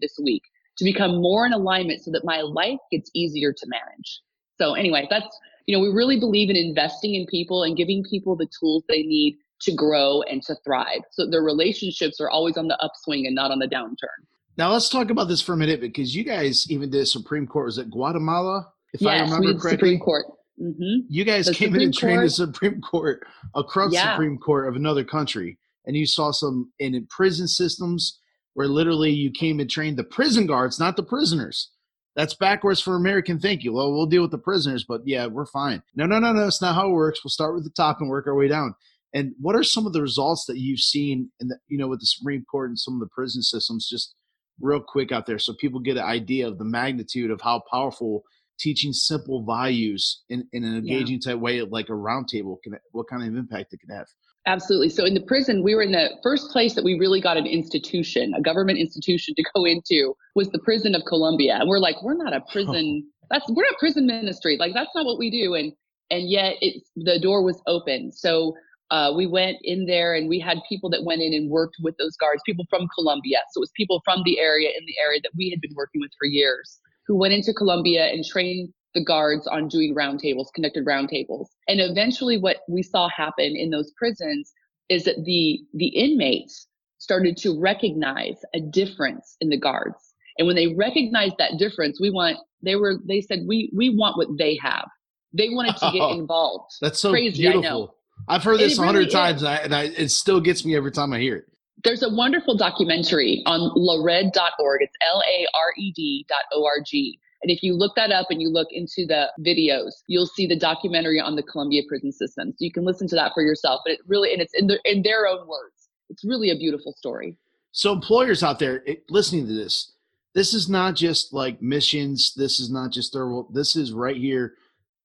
[0.00, 0.42] this week
[0.76, 4.20] to become more in alignment so that my life gets easier to manage.
[4.60, 8.36] So, anyway, that's, you know, we really believe in investing in people and giving people
[8.36, 11.00] the tools they need to grow and to thrive.
[11.10, 14.24] So their relationships are always on the upswing and not on the downturn.
[14.56, 17.66] Now let's talk about this for a minute because you guys even did Supreme Court.
[17.66, 18.72] Was it Guatemala?
[18.92, 19.70] If yes, I remember correctly.
[19.70, 20.26] Supreme Court.
[20.60, 21.06] Mm-hmm.
[21.08, 22.26] You guys the came Supreme in and trained Court.
[22.26, 24.12] the Supreme Court, a corrupt yeah.
[24.12, 28.18] Supreme Court of another country, and you saw some in, in prison systems
[28.54, 31.70] where literally you came and trained the prison guards, not the prisoners.
[32.16, 33.72] That's backwards for American thinking.
[33.72, 35.82] Well, we'll deal with the prisoners, but yeah, we're fine.
[35.94, 36.48] No, no, no, no.
[36.48, 37.22] It's not how it works.
[37.22, 38.74] We'll start with the top and work our way down.
[39.14, 42.00] And what are some of the results that you've seen in the, you know, with
[42.00, 44.16] the Supreme Court and some of the prison systems, just
[44.60, 48.24] real quick out there, so people get an idea of the magnitude of how powerful
[48.58, 51.32] teaching simple values in, in an engaging yeah.
[51.32, 54.06] type way, like a roundtable, can what kind of impact it can have?
[54.46, 54.88] Absolutely.
[54.88, 57.46] So in the prison, we were in the first place that we really got an
[57.46, 61.56] institution, a government institution to go into was the prison of Colombia.
[61.56, 63.06] And we're like, we're not a prison.
[63.30, 64.56] That's we're not prison ministry.
[64.58, 65.54] Like that's not what we do.
[65.54, 65.72] And
[66.10, 68.10] and yet it the door was open.
[68.10, 68.54] So
[68.90, 71.94] uh, we went in there and we had people that went in and worked with
[71.98, 73.40] those guards, people from Colombia.
[73.52, 76.00] So it was people from the area in the area that we had been working
[76.00, 80.84] with for years who went into Colombia and trained the guards on doing roundtables, conducted
[80.84, 81.46] roundtables.
[81.66, 84.52] And eventually what we saw happen in those prisons
[84.88, 86.66] is that the the inmates
[86.98, 90.14] started to recognize a difference in the guards.
[90.36, 94.16] And when they recognized that difference, we want they were they said we we want
[94.16, 94.88] what they have.
[95.32, 96.72] They wanted to get oh, involved.
[96.80, 97.94] That's so Crazy, beautiful.
[98.26, 100.90] I've heard this a hundred times, and, I, and I, it still gets me every
[100.90, 101.44] time I hear it.
[101.84, 104.82] There's a wonderful documentary on lared.org.
[104.82, 107.18] It's L A R E D.org.
[107.42, 110.58] And if you look that up and you look into the videos, you'll see the
[110.58, 112.50] documentary on the Colombia prison system.
[112.50, 113.82] So you can listen to that for yourself.
[113.84, 115.88] But it really, and it's in, the, in their own words.
[116.10, 117.36] It's really a beautiful story.
[117.70, 119.92] So employers out there it, listening to this,
[120.34, 122.34] this is not just like missions.
[122.34, 123.26] This is not just their.
[123.28, 123.54] World.
[123.54, 124.54] This is right here,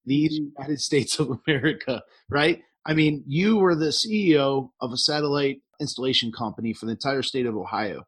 [0.06, 0.16] the.
[0.58, 2.62] United States of America, right?
[2.86, 7.46] I mean, you were the CEO of a satellite installation company for the entire state
[7.46, 8.04] of Ohio.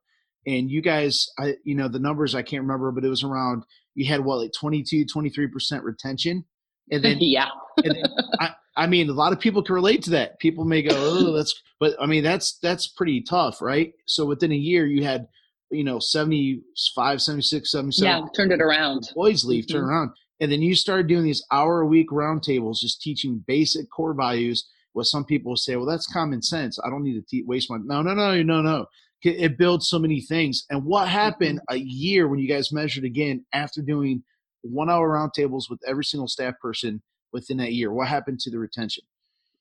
[0.48, 3.64] And you guys, I, you know, the numbers I can't remember, but it was around,
[3.96, 6.46] you had what, like 22, 23% retention.
[6.92, 7.50] And then, yeah.
[7.84, 8.04] and then,
[8.40, 10.40] I, I mean, a lot of people can relate to that.
[10.40, 13.94] People may go, oh, that's, but I mean, that's, that's pretty tough, right?
[14.08, 15.28] So within a year, you had,
[15.72, 18.08] you know, 75, 76, 77.
[18.08, 19.10] Yeah, turned it around.
[19.16, 19.78] Boys leave, mm-hmm.
[19.78, 20.12] turn around.
[20.40, 24.68] And then you started doing these hour a week roundtables, just teaching basic core values.
[24.96, 26.80] What some people say, well, that's common sense.
[26.82, 27.76] I don't need to te- waste my.
[27.84, 28.86] No, no, no, no, no.
[29.22, 30.64] It builds so many things.
[30.70, 31.76] And what happened mm-hmm.
[31.76, 34.24] a year when you guys measured again after doing
[34.62, 37.02] one hour roundtables with every single staff person
[37.34, 37.92] within that year?
[37.92, 39.04] What happened to the retention?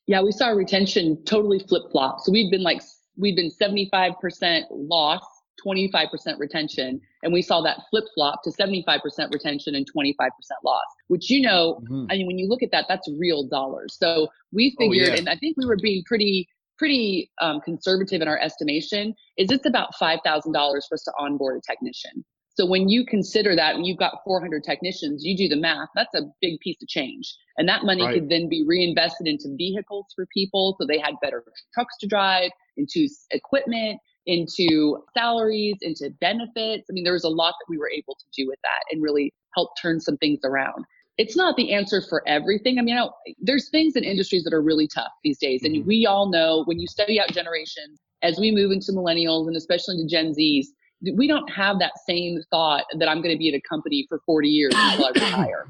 [0.06, 2.20] Yeah, we saw retention totally flip flop.
[2.20, 2.80] So we've been like,
[3.16, 5.24] we've been 75% loss
[5.66, 7.00] 25% retention.
[7.24, 9.00] And we saw that flip flop to 75%
[9.32, 10.28] retention and 25%
[10.64, 12.04] loss, which, you know, mm-hmm.
[12.10, 13.96] I mean, when you look at that, that's real dollars.
[13.98, 15.18] So we figured, oh, yeah.
[15.18, 16.46] and I think we were being pretty,
[16.78, 21.60] pretty um, conservative in our estimation, is it's about $5,000 for us to onboard a
[21.66, 22.24] technician.
[22.56, 26.14] So when you consider that and you've got 400 technicians, you do the math, that's
[26.14, 27.34] a big piece of change.
[27.56, 28.14] And that money right.
[28.14, 32.50] could then be reinvested into vehicles for people so they had better trucks to drive,
[32.76, 36.86] into equipment, into salaries, into benefits.
[36.88, 39.02] I mean, there was a lot that we were able to do with that and
[39.02, 40.84] really help turn some things around.
[41.16, 42.78] It's not the answer for everything.
[42.78, 43.08] I mean, I
[43.40, 45.62] there's things in industries that are really tough these days.
[45.62, 45.86] And mm-hmm.
[45.86, 49.96] we all know when you study out generations, as we move into millennials and especially
[49.96, 50.66] into Gen Zs,
[51.14, 54.20] we don't have that same thought that I'm going to be at a company for
[54.26, 55.68] 40 years until I retire.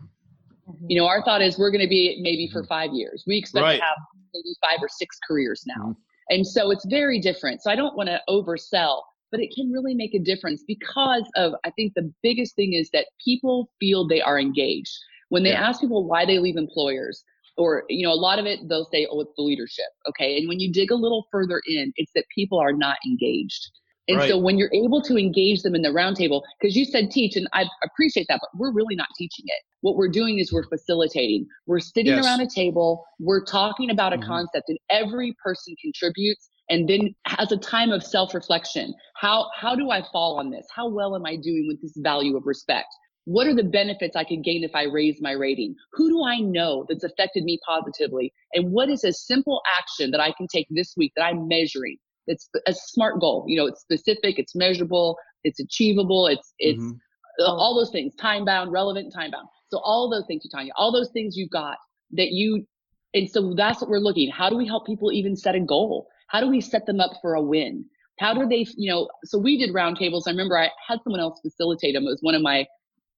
[0.69, 0.87] Mm-hmm.
[0.89, 2.69] You know, our thought is we're going to be maybe for mm-hmm.
[2.69, 3.25] five years.
[3.27, 3.77] We expect right.
[3.77, 3.97] to have
[4.33, 5.97] maybe five or six careers now.
[6.31, 7.63] And so it's very different.
[7.63, 11.53] So I don't want to oversell, but it can really make a difference because of,
[11.65, 14.97] I think the biggest thing is that people feel they are engaged.
[15.29, 15.69] When they yeah.
[15.69, 17.25] ask people why they leave employers,
[17.57, 19.87] or, you know, a lot of it, they'll say, oh, it's the leadership.
[20.09, 20.37] Okay.
[20.39, 23.71] And when you dig a little further in, it's that people are not engaged.
[24.09, 24.29] And right.
[24.29, 27.49] so when you're able to engage them in the roundtable, because you said teach, and
[27.53, 29.63] I appreciate that, but we're really not teaching it.
[29.81, 31.47] What we're doing is we're facilitating.
[31.67, 32.25] We're sitting yes.
[32.25, 34.29] around a table, we're talking about a mm-hmm.
[34.29, 38.95] concept, and every person contributes and then has a time of self-reflection.
[39.17, 40.67] How how do I fall on this?
[40.75, 42.89] How well am I doing with this value of respect?
[43.27, 45.75] What are the benefits I could gain if I raise my rating?
[45.93, 48.33] Who do I know that's affected me positively?
[48.53, 51.97] And what is a simple action that I can take this week that I'm measuring
[52.27, 53.45] it's a smart goal.
[53.47, 57.45] You know, it's specific, it's measurable, it's achievable, it's it's mm-hmm.
[57.45, 59.49] all those things, time bound, relevant, time bound.
[59.71, 61.77] So all those things, you Tanya, all those things you've got
[62.13, 62.67] that you,
[63.13, 64.31] and so that's what we're looking.
[64.31, 66.09] How do we help people even set a goal?
[66.29, 67.85] How do we set them up for a win?
[68.21, 69.09] How do they, you know?
[69.25, 70.23] So we did roundtables.
[70.27, 72.05] I remember I had someone else facilitate them.
[72.05, 72.67] It was one of my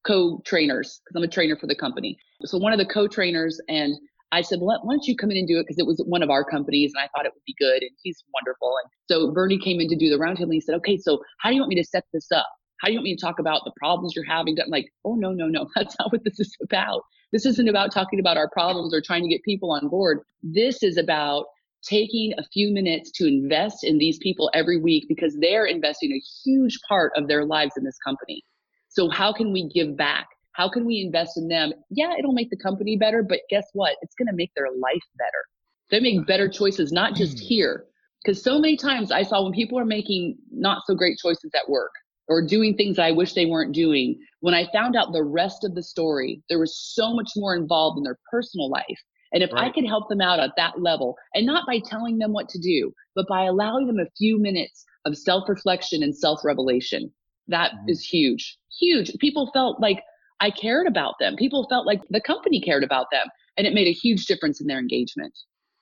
[0.07, 2.17] co-trainers because I'm a trainer for the company.
[2.45, 3.95] So one of the co-trainers and
[4.33, 5.67] I said, well, why don't you come in and do it?
[5.67, 7.83] Because it was one of our companies and I thought it would be good.
[7.83, 8.75] And he's wonderful.
[8.83, 11.51] And so Bernie came in to do the roundtable and he said, okay, so how
[11.51, 12.47] do you want me to set this up?
[12.81, 14.57] How do you want me to talk about the problems you're having?
[14.61, 15.69] I'm like, oh, no, no, no.
[15.77, 17.03] That's not what this is about.
[17.33, 20.21] This isn't about talking about our problems or trying to get people on board.
[20.43, 21.47] This is about
[21.83, 26.23] taking a few minutes to invest in these people every week because they're investing a
[26.45, 28.43] huge part of their lives in this company.
[28.89, 30.27] So how can we give back?
[30.57, 31.73] How can we invest in them?
[31.91, 33.97] Yeah, it'll make the company better, but guess what?
[34.01, 35.45] It's going to make their life better.
[35.91, 37.45] They make better choices, not just hmm.
[37.45, 37.85] here.
[38.25, 41.69] Because so many times I saw when people are making not so great choices at
[41.69, 41.93] work
[42.27, 45.75] or doing things I wish they weren't doing, when I found out the rest of
[45.75, 48.99] the story, there was so much more involved in their personal life.
[49.33, 49.65] And if right.
[49.65, 52.59] I could help them out at that level, and not by telling them what to
[52.59, 57.13] do, but by allowing them a few minutes of self reflection and self revelation,
[57.49, 57.91] that mm-hmm.
[57.91, 58.57] is huge.
[58.81, 59.13] Huge.
[59.21, 60.03] People felt like
[60.41, 61.37] I cared about them.
[61.37, 64.67] People felt like the company cared about them, and it made a huge difference in
[64.67, 65.33] their engagement.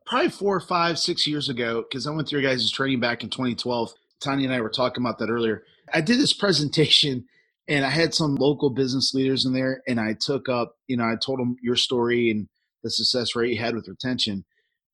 [0.06, 3.30] Probably four, five, six years ago, because I went through your guys' training back in
[3.30, 3.92] 2012.
[4.20, 5.64] Tanya and I were talking about that earlier.
[5.92, 7.24] I did this presentation
[7.66, 11.04] and I had some local business leaders in there, and I took up, you know,
[11.04, 12.46] I told them your story and
[12.82, 14.44] the success rate you had with retention.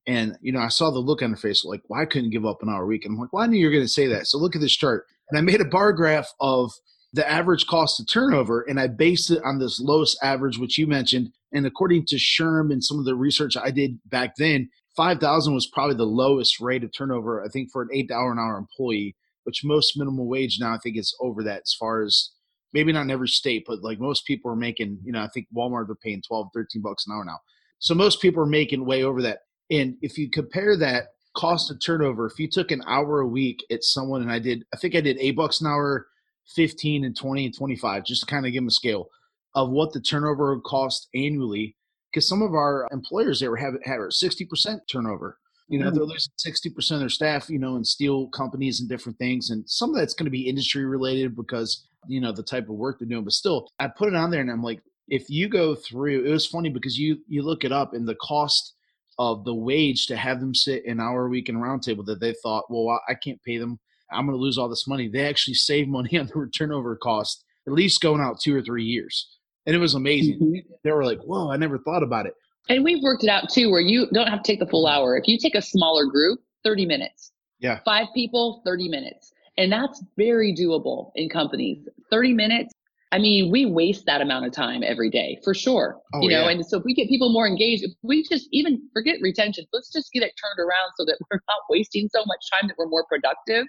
[0.07, 2.63] And, you know, I saw the look on their face, like, well, couldn't give up
[2.63, 3.05] an hour a week.
[3.05, 4.27] And I'm like, well, I knew you were going to say that.
[4.27, 5.05] So look at this chart.
[5.29, 6.71] And I made a bar graph of
[7.13, 10.87] the average cost of turnover, and I based it on this lowest average, which you
[10.87, 11.31] mentioned.
[11.53, 15.67] And according to SHRM and some of the research I did back then, 5,000 was
[15.67, 19.63] probably the lowest rate of turnover, I think, for an $8 an hour employee, which
[19.63, 22.31] most minimum wage now, I think, is over that as far as
[22.73, 25.47] maybe not in every state, but like most people are making, you know, I think
[25.55, 27.39] Walmart they're paying 12, 13 bucks an hour now.
[27.79, 29.39] So most people are making way over that.
[29.69, 33.65] And if you compare that cost of turnover, if you took an hour a week
[33.71, 36.07] at someone and I did, I think I did eight bucks an hour,
[36.55, 39.07] 15 and 20 and 25, just to kind of give them a scale
[39.55, 41.75] of what the turnover would cost annually.
[42.11, 45.37] Because some of our employers there were have, have 60% turnover.
[45.69, 45.95] You know, mm-hmm.
[45.95, 49.51] they're losing 60% of their staff, you know, in steel companies and different things.
[49.51, 52.75] And some of that's going to be industry related because, you know, the type of
[52.75, 53.23] work they're doing.
[53.23, 56.31] But still, I put it on there and I'm like, if you go through, it
[56.31, 58.75] was funny because you you look it up and the cost
[59.19, 62.19] of the wage to have them sit an hour a week in a roundtable that
[62.19, 63.79] they thought, well, I can't pay them.
[64.11, 65.07] I'm going to lose all this money.
[65.07, 68.83] They actually save money on the turnover cost, at least going out two or three
[68.83, 69.27] years.
[69.65, 70.39] And it was amazing.
[70.39, 70.73] Mm-hmm.
[70.83, 72.33] They were like, whoa, I never thought about it.
[72.69, 75.17] And we've worked it out too, where you don't have to take the full hour.
[75.17, 77.31] If you take a smaller group, 30 minutes.
[77.59, 77.79] Yeah.
[77.85, 79.31] Five people, 30 minutes.
[79.57, 81.87] And that's very doable in companies.
[82.09, 82.73] 30 minutes.
[83.11, 85.97] I mean, we waste that amount of time every day for sure.
[86.13, 86.51] Oh, you know, yeah.
[86.51, 89.91] and so if we get people more engaged, if we just even forget retention, let's
[89.91, 92.87] just get it turned around so that we're not wasting so much time that we're
[92.87, 93.65] more productive.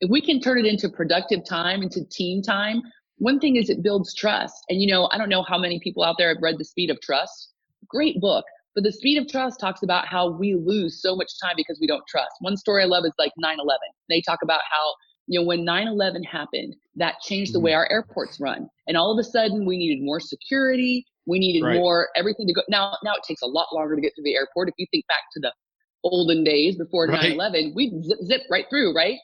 [0.00, 2.82] If we can turn it into productive time, into team time,
[3.18, 4.54] one thing is it builds trust.
[4.68, 6.90] And you know, I don't know how many people out there have read The Speed
[6.90, 7.50] of Trust
[7.88, 8.44] great book.
[8.74, 11.86] But the speed of trust talks about how we lose so much time because we
[11.86, 12.30] don't trust.
[12.40, 13.78] One story I love is like 9 11.
[14.08, 14.94] They talk about how,
[15.26, 17.78] you know, when 9 11 happened, that changed the way mm-hmm.
[17.78, 18.68] our airports run.
[18.86, 21.04] And all of a sudden, we needed more security.
[21.26, 21.74] We needed right.
[21.74, 22.62] more everything to go.
[22.68, 24.68] Now, now it takes a lot longer to get to the airport.
[24.68, 25.52] If you think back to the
[26.04, 29.18] olden days before 9-11 we'd zip, zip right through, right?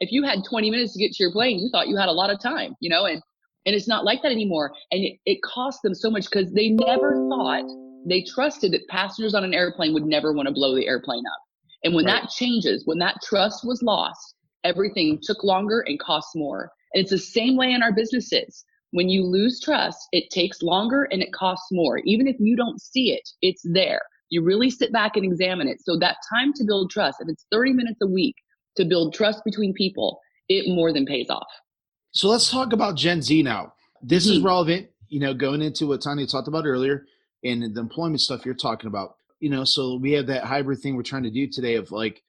[0.00, 2.12] If you had 20 minutes to get to your plane, you thought you had a
[2.12, 3.22] lot of time, you know, and
[3.64, 4.72] and it's not like that anymore.
[4.92, 7.64] And it, it cost them so much because they never thought
[8.08, 11.40] they trusted that passengers on an airplane would never want to blow the airplane up.
[11.82, 12.22] And when right.
[12.22, 16.70] that changes, when that trust was lost, everything took longer and costs more.
[16.94, 18.64] And it's the same way in our businesses.
[18.92, 21.98] When you lose trust, it takes longer and it costs more.
[22.04, 24.00] Even if you don't see it, it's there.
[24.30, 25.78] You really sit back and examine it.
[25.84, 28.36] So that time to build trust, if it's 30 minutes a week
[28.76, 31.48] to build trust between people, it more than pays off.
[32.12, 33.74] So let's talk about Gen Z now.
[34.02, 34.36] This mm-hmm.
[34.38, 37.06] is relevant, you know, going into what Tanya talked about earlier
[37.44, 39.16] and the employment stuff you're talking about.
[39.40, 42.22] You know, so we have that hybrid thing we're trying to do today of like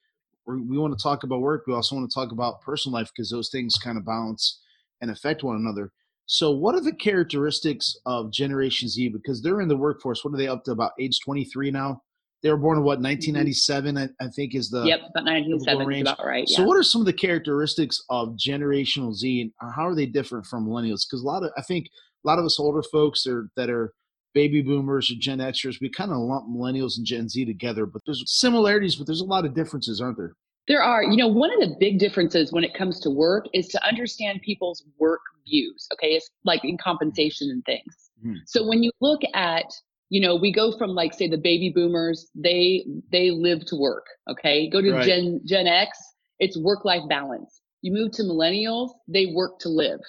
[0.46, 3.30] we want to talk about work, we also want to talk about personal life because
[3.30, 4.60] those things kind of balance
[5.00, 5.92] and affect one another.
[6.26, 9.08] So, what are the characteristics of Generation Z?
[9.08, 10.24] Because they're in the workforce.
[10.24, 10.72] What are they up to?
[10.72, 12.02] About age 23 now.
[12.42, 14.12] They were born in what 1997, mm-hmm.
[14.20, 16.44] I, I, think is the yep, about 1997 about right.
[16.46, 16.58] Yeah.
[16.58, 20.46] So, what are some of the characteristics of generational Z, and how are they different
[20.46, 21.00] from millennials?
[21.08, 21.86] Because a lot of I think
[22.24, 23.92] a lot of us older folks are that are
[24.34, 28.02] baby boomers or Gen Xers, we kind of lump millennials and Gen Z together, but
[28.06, 30.34] there's similarities, but there's a lot of differences, aren't there?
[30.68, 31.02] There are.
[31.02, 34.42] You know, one of the big differences when it comes to work is to understand
[34.42, 35.88] people's work views.
[35.94, 36.08] Okay.
[36.08, 38.10] It's like in compensation and things.
[38.20, 38.36] Mm-hmm.
[38.46, 39.64] So when you look at,
[40.10, 44.06] you know, we go from like say the baby boomers, they they live to work.
[44.30, 44.68] Okay.
[44.70, 45.06] Go to right.
[45.06, 45.98] Gen Gen X,
[46.38, 47.60] it's work life balance.
[47.82, 50.00] You move to millennials, they work to live.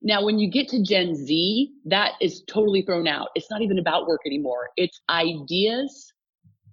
[0.00, 3.28] Now, when you get to Gen Z, that is totally thrown out.
[3.34, 4.68] It's not even about work anymore.
[4.76, 6.12] It's ideas.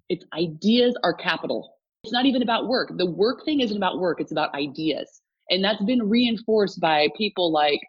[0.10, 1.74] It's ideas are capital.
[2.04, 2.92] It's not even about work.
[2.96, 4.22] The work thing isn't about work.
[4.22, 5.22] It's about ideas.
[5.50, 7.80] And that's been reinforced by people like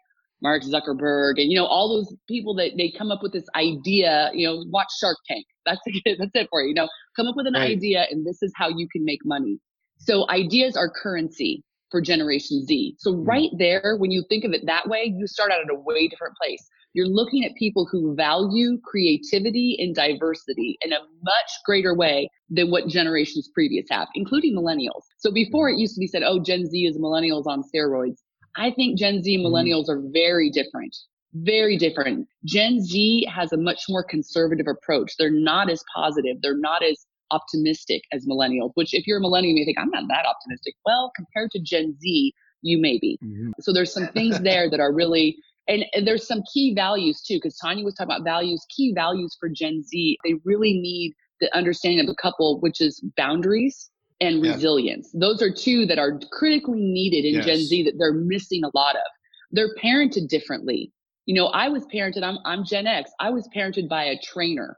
[0.41, 4.31] Mark Zuckerberg and, you know, all those people that they come up with this idea,
[4.33, 5.45] you know, watch Shark Tank.
[5.65, 6.69] That's it, that's it for you.
[6.69, 7.71] You know, come up with an right.
[7.71, 9.59] idea and this is how you can make money.
[9.97, 12.95] So ideas are currency for Generation Z.
[12.99, 13.25] So, hmm.
[13.25, 16.07] right there, when you think of it that way, you start out at a way
[16.07, 16.67] different place.
[16.93, 22.71] You're looking at people who value creativity and diversity in a much greater way than
[22.71, 25.03] what generations previous have, including millennials.
[25.17, 28.17] So, before it used to be said, oh, Gen Z is millennials on steroids.
[28.57, 29.53] I think Gen Z and hmm.
[29.53, 30.95] millennials are very different.
[31.33, 32.27] Very different.
[32.45, 35.13] Gen Z has a much more conservative approach.
[35.17, 36.37] They're not as positive.
[36.41, 40.05] They're not as optimistic as millennials, which if you're a millennial, you think, I'm not
[40.09, 40.75] that optimistic.
[40.85, 43.19] Well, compared to Gen Z, you may be.
[43.23, 43.51] Mm-hmm.
[43.59, 47.35] So there's some things there that are really, and, and there's some key values too,
[47.35, 50.17] because Tanya was talking about values, key values for Gen Z.
[50.23, 54.53] They really need the understanding of a couple, which is boundaries and yeah.
[54.53, 55.09] resilience.
[55.13, 57.45] Those are two that are critically needed in yes.
[57.45, 59.03] Gen Z that they're missing a lot of.
[59.51, 60.91] They're parented differently.
[61.25, 63.11] You know, I was parented, I'm, I'm Gen X.
[63.19, 64.77] I was parented by a trainer.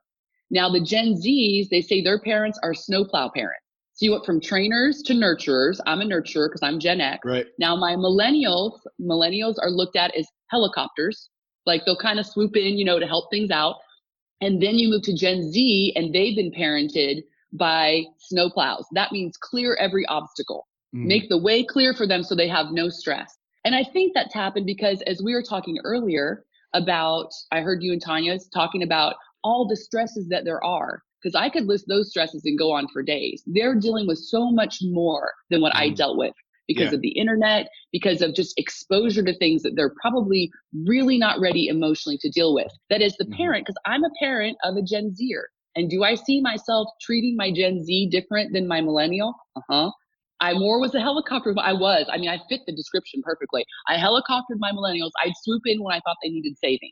[0.52, 3.64] Now, the Gen Zs, they say their parents are snowplow parents.
[3.94, 5.80] So you went from trainers to nurturers.
[5.86, 7.20] I'm a nurturer because I'm Gen X.
[7.26, 7.46] Right.
[7.60, 11.30] Now, my millennials, millennials are looked at as helicopters.
[11.66, 13.76] Like they'll kind of swoop in, you know, to help things out.
[14.42, 17.24] And then you move to Gen Z and they've been parented
[17.54, 18.84] by snowplows.
[18.93, 21.06] That means clear every obstacle, mm.
[21.06, 23.38] make the way clear for them so they have no stress.
[23.66, 26.43] And I think that's happened because as we were talking earlier
[26.74, 31.02] about, I heard you and Tanya talking about all the stresses that there are.
[31.22, 33.43] Because I could list those stresses and go on for days.
[33.45, 35.80] They're dealing with so much more than what mm.
[35.80, 36.34] I dealt with
[36.70, 36.95] because yeah.
[36.95, 40.52] of the internet, because of just exposure to things that they're probably
[40.86, 42.72] really not ready emotionally to deal with.
[42.91, 43.34] That is the mm-hmm.
[43.34, 45.50] parent, because I'm a parent of a Gen Zer.
[45.80, 49.34] And do I see myself treating my Gen Z different than my millennial?
[49.56, 49.92] Uh huh.
[50.42, 51.56] I more was a helicopter.
[51.58, 52.06] I was.
[52.12, 53.66] I mean, I fit the description perfectly.
[53.88, 55.12] I helicoptered my millennials.
[55.24, 56.92] I'd swoop in when I thought they needed saving.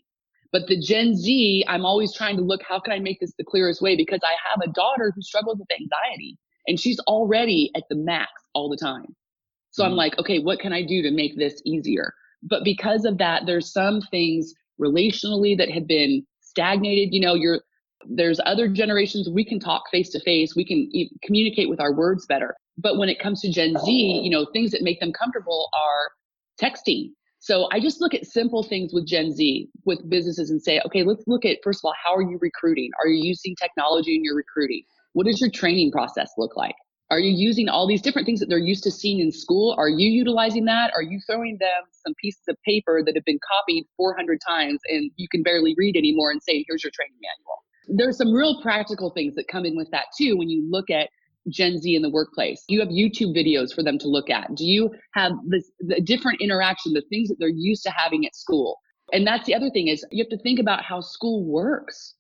[0.54, 3.44] But the Gen Z, I'm always trying to look, how can I make this the
[3.44, 3.98] clearest way?
[3.98, 8.32] Because I have a daughter who struggles with anxiety and she's already at the max
[8.54, 9.14] all the time.
[9.72, 9.92] So mm-hmm.
[9.92, 12.14] I'm like, okay, what can I do to make this easier?
[12.42, 17.14] But because of that, there's some things relationally that have been stagnated.
[17.14, 17.60] You know, you're
[18.06, 21.94] there's other generations we can talk face to face, we can e- communicate with our
[21.94, 22.56] words better.
[22.78, 23.92] But when it comes to Gen Z,
[24.24, 26.12] you know, things that make them comfortable are
[26.62, 27.12] texting.
[27.40, 31.04] So I just look at simple things with Gen Z, with businesses, and say, okay,
[31.04, 32.90] let's look at first of all, how are you recruiting?
[33.00, 34.84] Are you using technology in your recruiting?
[35.14, 36.76] What does your training process look like?
[37.10, 39.74] Are you using all these different things that they're used to seeing in school?
[39.78, 40.92] Are you utilizing that?
[40.94, 45.10] Are you throwing them some pieces of paper that have been copied 400 times and
[45.16, 47.64] you can barely read anymore and say, here's your training manual?
[47.88, 51.10] There's some real practical things that come in with that too when you look at
[51.50, 52.64] Gen Z in the workplace?
[52.68, 54.54] You have YouTube videos for them to look at?
[54.56, 58.36] Do you have this the different interaction, the things that they're used to having at
[58.36, 58.80] school?
[59.14, 62.16] And that's the other thing is you have to think about how school works.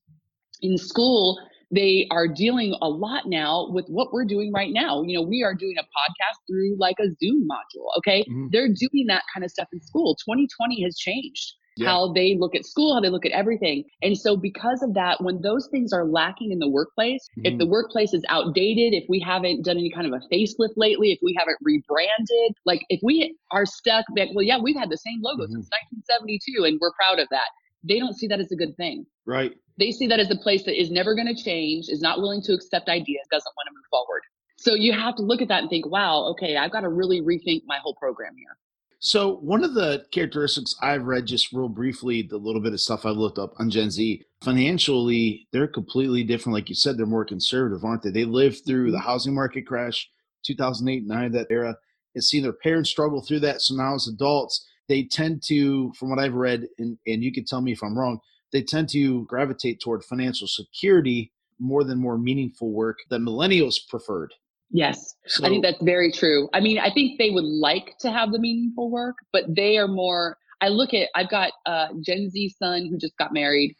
[0.61, 1.38] In school,
[1.70, 5.03] they are dealing a lot now with what we're doing right now.
[5.03, 7.86] You know, we are doing a podcast through like a Zoom module.
[7.97, 8.22] Okay.
[8.22, 8.47] Mm-hmm.
[8.51, 10.15] They're doing that kind of stuff in school.
[10.15, 11.88] 2020 has changed yeah.
[11.88, 13.84] how they look at school, how they look at everything.
[14.01, 17.45] And so, because of that, when those things are lacking in the workplace, mm-hmm.
[17.45, 21.11] if the workplace is outdated, if we haven't done any kind of a facelift lately,
[21.11, 24.97] if we haven't rebranded, like if we are stuck that, well, yeah, we've had the
[24.97, 25.53] same logo mm-hmm.
[25.53, 25.69] since
[26.07, 27.47] 1972 and we're proud of that.
[27.84, 29.05] They don't see that as a good thing.
[29.25, 29.53] Right.
[29.78, 32.41] They see that as a place that is never going to change, is not willing
[32.43, 34.23] to accept ideas, doesn't want to move forward.
[34.57, 37.21] So you have to look at that and think, wow, okay, I've got to really
[37.21, 38.57] rethink my whole program here.
[38.99, 43.05] So one of the characteristics I've read just real briefly, the little bit of stuff
[43.05, 46.55] I've looked up on Gen Z, financially, they're completely different.
[46.55, 48.09] Like you said, they're more conservative, aren't they?
[48.09, 49.05] They lived through the mm-hmm.
[49.05, 50.09] housing market crash,
[50.45, 51.77] 2008, 9, that era,
[52.15, 53.61] and seen their parents struggle through that.
[53.61, 57.45] So now as adults, they tend to, from what I've read, and, and you can
[57.45, 58.19] tell me if I'm wrong,
[58.51, 64.33] they tend to gravitate toward financial security more than more meaningful work that millennials preferred.
[64.70, 66.49] Yes, so, I think that's very true.
[66.53, 69.88] I mean, I think they would like to have the meaningful work, but they are
[69.88, 70.38] more.
[70.61, 71.09] I look at.
[71.15, 73.78] I've got a Gen Z son who just got married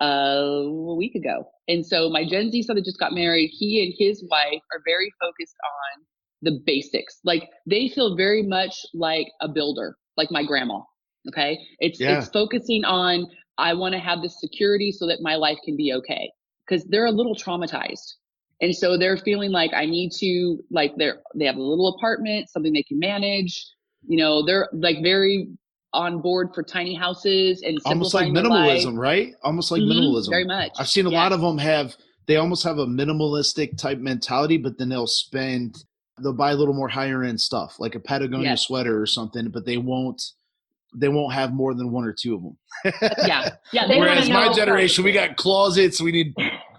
[0.00, 3.84] uh, a week ago, and so my Gen Z son that just got married, he
[3.84, 6.04] and his wife are very focused on
[6.42, 7.18] the basics.
[7.22, 10.80] Like they feel very much like a builder, like my grandma.
[11.28, 12.18] Okay, it's yeah.
[12.18, 13.26] it's focusing on.
[13.58, 16.32] I want to have the security so that my life can be okay
[16.66, 18.14] because they're a little traumatized
[18.60, 22.50] and so they're feeling like I need to like they're they have a little apartment,
[22.50, 23.64] something they can manage.
[24.06, 25.48] You know, they're like very
[25.92, 29.34] on board for tiny houses and almost like minimalism, right?
[29.42, 30.30] Almost like mm-hmm, minimalism.
[30.30, 30.72] Very much.
[30.78, 31.96] I've seen a lot of them have
[32.26, 35.84] they almost have a minimalistic type mentality, but then they'll spend
[36.22, 38.66] they'll buy a little more higher end stuff, like a Patagonia yes.
[38.66, 40.22] sweater or something, but they won't
[40.94, 42.56] they won't have more than one or two of them.
[43.26, 43.86] yeah, yeah.
[43.88, 46.00] Whereas my generation, we got closets.
[46.00, 46.34] We need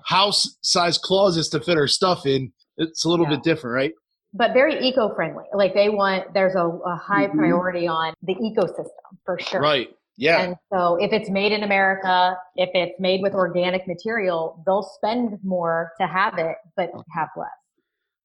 [0.05, 2.51] house size closets to fit our stuff in.
[2.77, 3.35] It's a little yeah.
[3.35, 3.91] bit different, right?
[4.33, 5.45] But very eco friendly.
[5.53, 7.37] Like they want, there's a, a high mm-hmm.
[7.37, 8.87] priority on the ecosystem
[9.25, 9.61] for sure.
[9.61, 9.89] Right.
[10.17, 10.41] Yeah.
[10.41, 15.39] And so if it's made in America, if it's made with organic material, they'll spend
[15.43, 17.49] more to have it, but have less.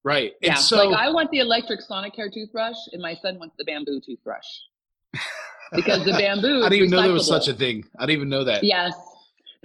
[0.04, 0.34] Right.
[0.40, 0.54] Yeah.
[0.54, 4.46] So, like I want the electric Sonicare toothbrush, and my son wants the bamboo toothbrush
[5.72, 6.62] because the bamboo.
[6.64, 7.84] I didn't even know there was such a thing.
[7.98, 8.62] I didn't even know that.
[8.62, 8.94] Yes.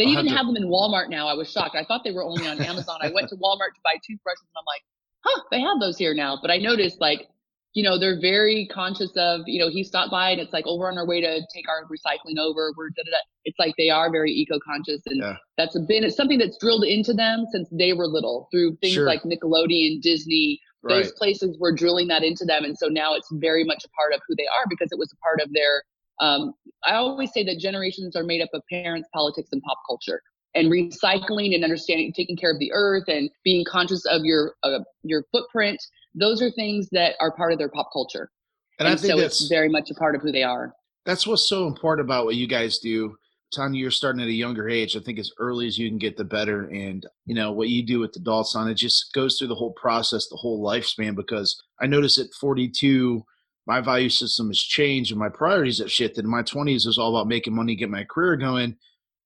[0.02, 1.28] They even have them in Walmart now.
[1.28, 1.76] I was shocked.
[1.76, 2.97] I thought they were only on Amazon.
[3.02, 4.82] I went to Walmart to buy toothbrushes and I'm like,
[5.24, 6.39] huh, they have those here now.
[6.41, 7.28] But I noticed like,
[7.74, 10.78] you know, they're very conscious of, you know, he stopped by and it's like, oh,
[10.78, 12.74] we're on our way to take our recycling over.
[12.76, 13.18] We're da da da.
[13.45, 15.02] It's like they are very eco conscious.
[15.06, 15.36] And yeah.
[15.56, 19.06] that's been it's something that's drilled into them since they were little through things sure.
[19.06, 20.60] like Nickelodeon, Disney.
[20.84, 21.16] Those right.
[21.16, 22.64] places were drilling that into them.
[22.64, 25.14] And so now it's very much a part of who they are because it was
[25.14, 25.84] a part of their
[26.22, 26.54] um,
[26.86, 30.22] I always say that generations are made up of parents, politics, and pop culture.
[30.54, 34.80] And recycling and understanding, taking care of the earth, and being conscious of your uh,
[35.02, 35.82] your footprint.
[36.14, 38.30] Those are things that are part of their pop culture.
[38.78, 40.74] And, and I think so it's very much a part of who they are.
[41.06, 43.16] That's what's so important about what you guys do.
[43.54, 44.96] Tanya, you're starting at a younger age.
[44.96, 46.64] I think as early as you can get, the better.
[46.66, 49.74] And you know what you do with adults on it just goes through the whole
[49.74, 51.16] process, the whole lifespan.
[51.16, 53.24] Because I notice at 42,
[53.72, 56.26] my value system has changed and my priorities have shifted.
[56.26, 58.76] In my 20s, it was all about making money, get my career going.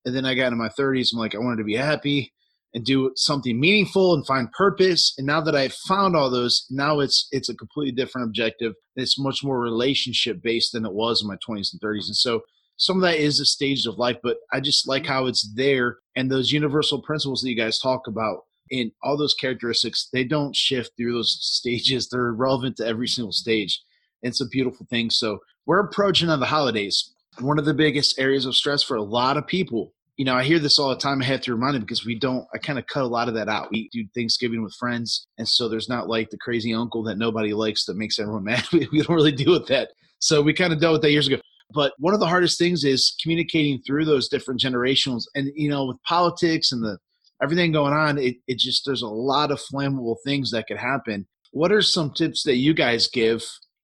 [0.06, 2.32] And then I got in my 30s, I'm like, I wanted to be happy
[2.72, 5.16] and do something meaningful and find purpose.
[5.18, 8.74] And now that I've found all those, now it's it's a completely different objective.
[8.96, 12.06] It's much more relationship based than it was in my 20s and 30s.
[12.06, 12.41] And so
[12.78, 15.98] some of that is the stages of life, but I just like how it's there
[16.16, 20.56] and those universal principles that you guys talk about and all those characteristics, they don't
[20.56, 22.10] shift through those stages.
[22.10, 23.82] They're relevant to every single stage.
[24.22, 25.09] It's a beautiful thing.
[25.09, 27.13] So we're approaching on the holidays.
[27.39, 29.93] One of the biggest areas of stress for a lot of people.
[30.18, 31.22] You know, I hear this all the time.
[31.22, 33.34] I have to remind them because we don't, I kind of cut a lot of
[33.34, 33.72] that out.
[33.72, 35.28] We do Thanksgiving with friends.
[35.38, 38.63] And so there's not like the crazy uncle that nobody likes that makes everyone mad.
[38.72, 39.89] we don't really deal with that.
[40.20, 41.38] So we kind of dealt with that years ago.
[41.74, 45.28] But one of the hardest things is communicating through those different generations.
[45.36, 46.97] And, you know, with politics and the
[47.43, 51.28] everything going on, it, it just, there's a lot of flammable things that could happen.
[51.51, 53.43] What are some tips that you guys give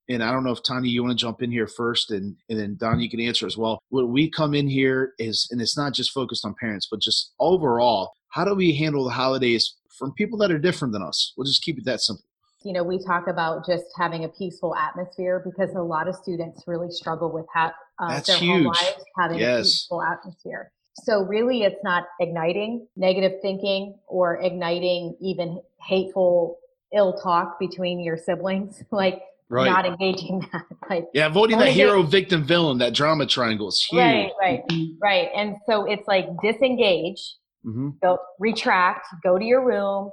[0.09, 2.59] and I don't know if Tanya, you want to jump in here first, and and
[2.59, 3.79] then Dawn, you can answer as well.
[3.89, 7.33] When we come in here is, and it's not just focused on parents, but just
[7.39, 11.33] overall, how do we handle the holidays from people that are different than us?
[11.37, 12.23] We'll just keep it that simple.
[12.63, 16.63] You know, we talk about just having a peaceful atmosphere because a lot of students
[16.67, 18.63] really struggle with ha- uh, That's their huge.
[18.63, 19.59] whole lives having Yes.
[19.59, 20.71] a peaceful atmosphere.
[21.03, 26.59] So really, it's not igniting negative thinking or igniting even hateful
[26.93, 28.83] ill talk between your siblings.
[28.91, 29.21] like
[29.51, 29.65] Right.
[29.69, 30.65] not engaging that.
[30.89, 33.99] Like yeah, avoiding Only that get- hero, victim, villain, that drama triangle is huge.
[34.01, 34.61] right, right,
[35.01, 35.27] right.
[35.35, 40.09] And so it's like disengage, hmm go retract, go to your room,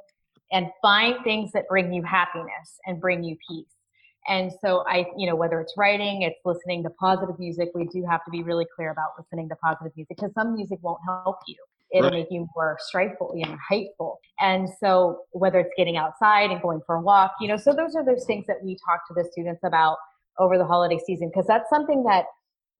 [0.53, 3.67] and find things that bring you happiness and bring you peace.
[4.29, 7.71] And so I, you know, whether it's writing, it's listening to positive music.
[7.75, 10.81] We do have to be really clear about listening to positive music because some music
[10.83, 11.57] won't help you.
[11.93, 12.19] It'll Right.
[12.21, 14.19] make you more strifeful, you know, hateful.
[14.41, 17.97] And so whether it's getting outside and going for a walk, you know, so those
[17.97, 19.97] are those things that we talk to the students about
[20.39, 22.27] over the holiday season because that's something that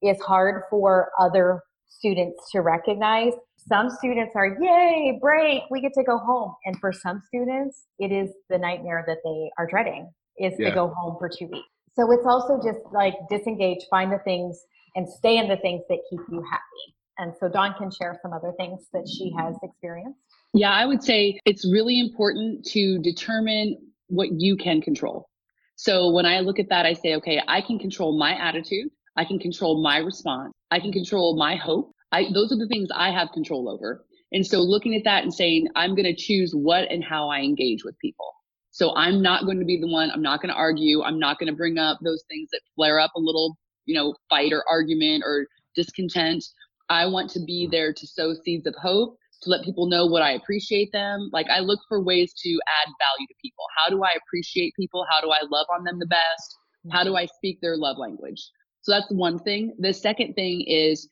[0.01, 3.33] is hard for other students to recognize.
[3.57, 6.55] Some students are, yay, break, we get to go home.
[6.65, 10.69] And for some students, it is the nightmare that they are dreading is Yeah.
[10.69, 11.67] to go home for two weeks.
[11.95, 14.63] So it's also just like disengage, find the things
[14.95, 16.95] and stay in the things that keep you happy.
[17.19, 20.19] And so Dawn can share some other things that she has experienced.
[20.53, 25.29] Yeah, I would say it's really important to determine what you can control.
[25.75, 28.89] So when I look at that, I say, okay, I can control my attitude.
[29.17, 30.53] I can control my response.
[30.71, 31.93] I can control my hope.
[32.11, 34.05] I, those are the things I have control over.
[34.31, 37.39] And so looking at that and saying, I'm going to choose what and how I
[37.39, 38.33] engage with people.
[38.71, 41.01] So I'm not going to be the one, I'm not going to argue.
[41.01, 44.15] I'm not going to bring up those things that flare up a little, you know,
[44.29, 46.43] fight or argument or discontent.
[46.89, 47.71] I want to be mm.
[47.71, 51.29] there to sow seeds of hope, to let people know what I appreciate them.
[51.31, 53.65] Like I look for ways to add value to people.
[53.77, 55.05] How do I appreciate people?
[55.09, 56.57] How do I love on them the best?
[56.91, 57.17] How do mm-hmm.
[57.17, 58.41] I speak their love language?
[58.81, 59.75] So that's one thing.
[59.79, 61.07] The second thing is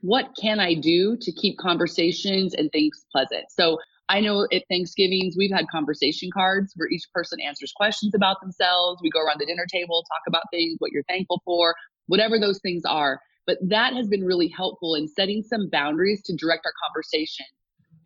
[0.00, 3.44] what can I do to keep conversations and things pleasant?
[3.50, 3.78] So
[4.08, 9.00] I know at Thanksgivings, we've had conversation cards where each person answers questions about themselves.
[9.02, 11.74] We go around the dinner table, talk about things, what you're thankful for,
[12.06, 13.20] whatever those things are.
[13.46, 17.46] But that has been really helpful in setting some boundaries to direct our conversation.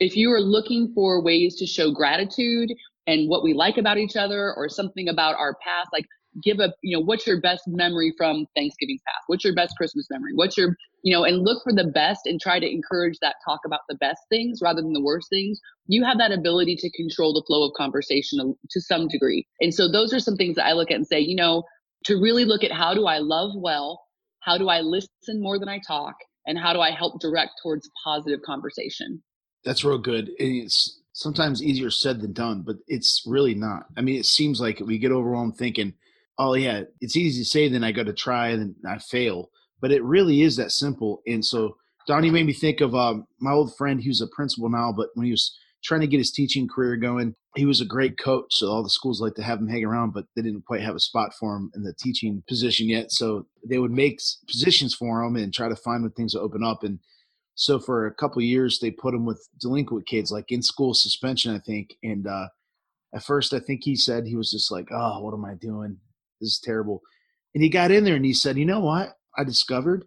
[0.01, 2.73] If you are looking for ways to show gratitude
[3.07, 6.05] and what we like about each other or something about our past, like
[6.43, 9.25] give a, you know, what's your best memory from Thanksgiving's past?
[9.27, 10.33] What's your best Christmas memory?
[10.35, 13.61] What's your, you know, and look for the best and try to encourage that talk
[13.65, 15.61] about the best things rather than the worst things.
[15.87, 19.47] You have that ability to control the flow of conversation to some degree.
[19.61, 21.63] And so those are some things that I look at and say, you know,
[22.05, 24.03] to really look at how do I love well?
[24.47, 26.15] How do I listen more than I talk?
[26.47, 29.21] And how do I help direct towards positive conversation?
[29.65, 30.31] That's real good.
[30.39, 33.87] It's sometimes easier said than done, but it's really not.
[33.97, 35.95] I mean, it seems like we get overwhelmed thinking,
[36.39, 39.51] oh, yeah, it's easy to say, then I got to try and I fail.
[39.81, 41.23] But it really is that simple.
[41.27, 41.77] And so,
[42.07, 45.27] Donnie made me think of um, my old friend who's a principal now, but when
[45.27, 48.47] he was trying to get his teaching career going, he was a great coach.
[48.51, 50.97] So all the schools like to have him hang around, but they didn't quite have
[50.97, 53.13] a spot for him in the teaching position yet.
[53.13, 56.65] So they would make positions for him and try to find when things would open
[56.65, 56.83] up.
[56.83, 56.99] And
[57.55, 61.55] so for a couple years, they put him with delinquent kids, like in school suspension,
[61.55, 61.95] I think.
[62.03, 62.49] And uh,
[63.15, 65.97] at first, I think he said he was just like, "Oh, what am I doing?
[66.41, 67.01] This is terrible."
[67.55, 69.17] And he got in there and he said, "You know what?
[69.39, 70.05] I discovered."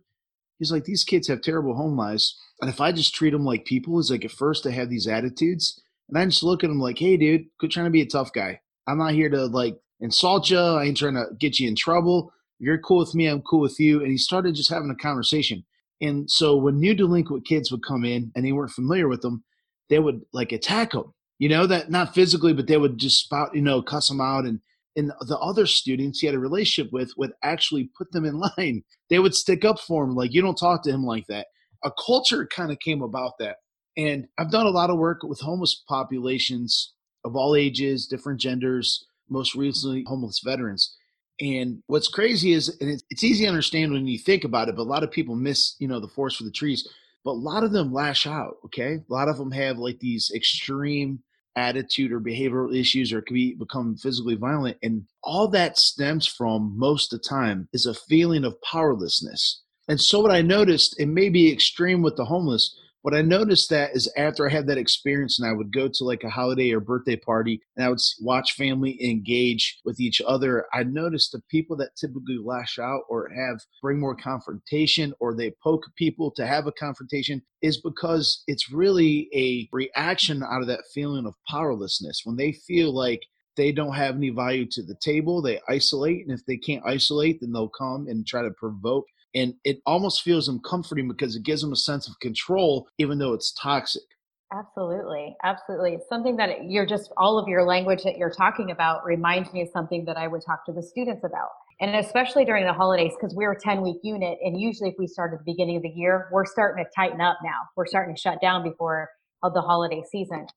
[0.60, 3.66] He's like, "These kids have terrible home lives, and if I just treat them like
[3.66, 6.80] people, is like at first I have these attitudes, and I just look at them
[6.80, 8.60] like, "Hey, dude, quit trying to be a tough guy.
[8.86, 10.60] I'm not here to like insult you.
[10.60, 12.34] I ain't trying to get you in trouble.
[12.60, 14.96] If you're cool with me, I'm cool with you." And he started just having a
[14.96, 15.66] conversation.
[16.02, 19.44] And so when new delinquent kids would come in and they weren't familiar with them,
[19.90, 21.14] they would like attack them.
[21.40, 24.46] You know that not physically, but they would just spout, you know, cuss them out
[24.46, 24.60] and
[24.96, 28.84] and the other students he had a relationship with would actually put them in line.
[29.10, 31.48] They would stick up for him, like, you don't talk to him like that.
[31.84, 33.58] A culture kind of came about that.
[33.98, 36.94] And I've done a lot of work with homeless populations
[37.26, 40.96] of all ages, different genders, most recently homeless veterans.
[41.42, 44.76] And what's crazy is, and it's, it's easy to understand when you think about it,
[44.76, 46.88] but a lot of people miss, you know, the forest for the trees.
[47.24, 48.56] But a lot of them lash out.
[48.66, 51.22] Okay, a lot of them have like these extreme
[51.56, 56.74] attitude or behavioral issues or can be become physically violent and all that stems from
[56.78, 59.62] most of the time is a feeling of powerlessness.
[59.88, 63.70] And so what i noticed it may be extreme with the homeless what I noticed
[63.70, 66.72] that is after I had that experience and I would go to like a holiday
[66.72, 71.42] or birthday party and I would watch family engage with each other, I noticed the
[71.50, 76.46] people that typically lash out or have bring more confrontation or they poke people to
[76.46, 82.22] have a confrontation is because it's really a reaction out of that feeling of powerlessness
[82.26, 83.22] when they feel like
[83.56, 86.26] they don't have any value to the table, they isolate.
[86.26, 90.22] And if they can't isolate, then they'll come and try to provoke and it almost
[90.24, 94.04] feels them comforting because it gives them a sense of control even though it's toxic.
[94.52, 95.94] Absolutely absolutely.
[95.94, 99.62] It's something that you're just all of your language that you're talking about reminds me
[99.62, 101.50] of something that i would talk to the students about.
[101.82, 105.08] And especially during the holidays because we're a 10 week unit and usually if we
[105.08, 107.60] start at the beginning of the year we're starting to tighten up now.
[107.76, 109.10] We're starting to shut down before
[109.44, 110.48] of the holiday season.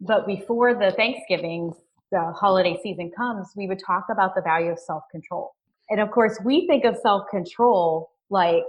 [0.00, 1.76] But before the thanksgivings
[2.10, 5.52] the holiday season comes we would talk about the value of self-control.
[5.88, 8.64] And of course we think of self-control like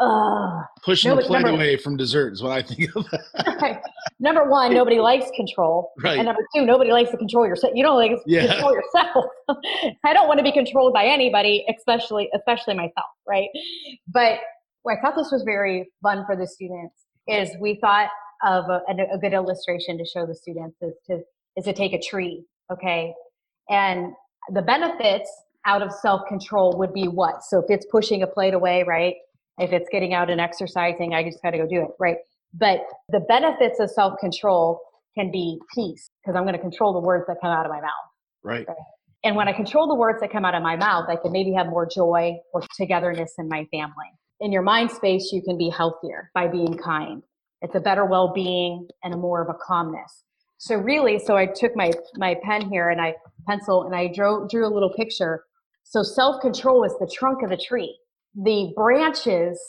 [0.00, 3.06] uh pushing the plate away from dessert is what I think of.
[3.60, 3.78] right.
[4.18, 5.90] Number one, nobody likes control.
[6.02, 6.18] Right.
[6.18, 7.72] And number two, nobody likes to control yourself.
[7.74, 8.46] You don't like yeah.
[8.46, 9.24] control yourself.
[10.04, 13.48] I don't want to be controlled by anybody, especially especially myself, right?
[14.08, 14.40] But
[14.88, 16.94] I thought this was very fun for the students
[17.28, 18.08] is we thought
[18.44, 18.80] of a,
[19.12, 21.20] a good illustration to show the students is to
[21.56, 23.12] is to take a tree, okay?
[23.68, 24.12] And
[24.52, 25.30] the benefits
[25.66, 27.44] out of self control would be what?
[27.44, 29.14] So if it's pushing a plate away, right?
[29.58, 32.16] If it's getting out and exercising, I just got to go do it, right?
[32.54, 34.80] But the benefits of self control
[35.16, 37.80] can be peace because I'm going to control the words that come out of my
[37.80, 37.90] mouth.
[38.42, 38.66] Right.
[38.66, 38.76] right.
[39.22, 41.52] And when I control the words that come out of my mouth, I can maybe
[41.52, 44.06] have more joy or togetherness in my family.
[44.40, 47.22] In your mind space, you can be healthier by being kind.
[47.60, 50.24] It's a better well being and a more of a calmness.
[50.56, 53.14] So really, so I took my my pen here and I
[53.46, 55.44] pencil and I drew drew a little picture
[55.90, 57.98] so self control is the trunk of the tree.
[58.36, 59.60] The branches,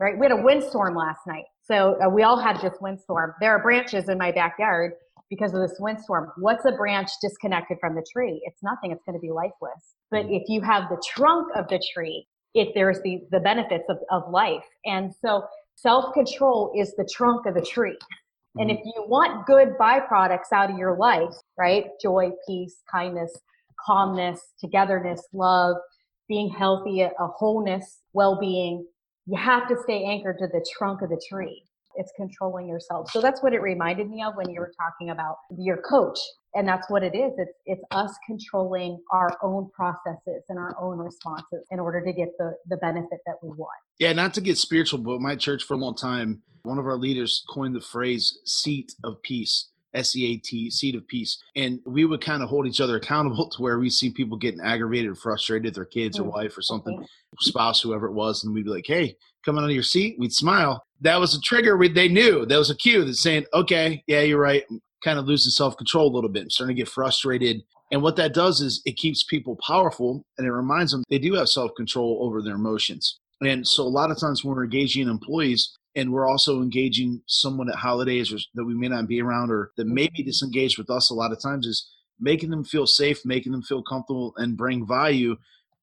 [0.00, 0.18] right?
[0.18, 1.44] We had a windstorm last night.
[1.62, 3.34] So uh, we all had this windstorm.
[3.40, 4.94] There are branches in my backyard
[5.30, 6.32] because of this windstorm.
[6.38, 8.42] What's a branch disconnected from the tree?
[8.44, 8.90] It's nothing.
[8.90, 9.94] It's going to be lifeless.
[10.10, 13.98] But if you have the trunk of the tree, if there's the, the benefits of,
[14.10, 14.64] of life.
[14.84, 15.44] And so
[15.76, 17.96] self control is the trunk of the tree.
[18.56, 21.86] And if you want good byproducts out of your life, right?
[22.02, 23.36] Joy, peace, kindness,
[23.84, 25.76] calmness, togetherness, love,
[26.28, 28.86] being healthy, a, wholeness, well being,
[29.26, 31.62] you have to stay anchored to the trunk of the tree.
[31.96, 33.10] It's controlling yourself.
[33.10, 36.18] So that's what it reminded me of when you were talking about your coach.
[36.56, 37.32] And that's what it is.
[37.38, 42.28] It's it's us controlling our own processes and our own responses in order to get
[42.38, 43.78] the, the benefit that we want.
[43.98, 46.96] Yeah, not to get spiritual, but my church for a long time, one of our
[46.96, 49.68] leaders coined the phrase seat of peace.
[49.94, 51.38] S-E-A-T, seed of peace.
[51.56, 54.60] And we would kind of hold each other accountable to where we see people getting
[54.60, 57.04] aggravated or frustrated, their kids or mm, wife or something,
[57.40, 60.16] spouse, whoever it was, and we'd be like, hey, come out of your seat.
[60.18, 60.84] We'd smile.
[61.00, 61.76] That was a trigger.
[61.76, 62.46] We, they knew.
[62.46, 64.64] That was a cue that's saying, okay, yeah, you're right.
[64.70, 66.44] I'm kind of losing self-control a little bit.
[66.44, 67.62] I'm starting to get frustrated.
[67.92, 71.34] And what that does is it keeps people powerful and it reminds them they do
[71.34, 73.20] have self-control over their emotions.
[73.42, 77.68] And so a lot of times when we're engaging employees, and we're also engaging someone
[77.68, 80.90] at holidays or that we may not be around or that may be disengaged with
[80.90, 81.90] us a lot of times is
[82.20, 85.36] making them feel safe making them feel comfortable and bring value.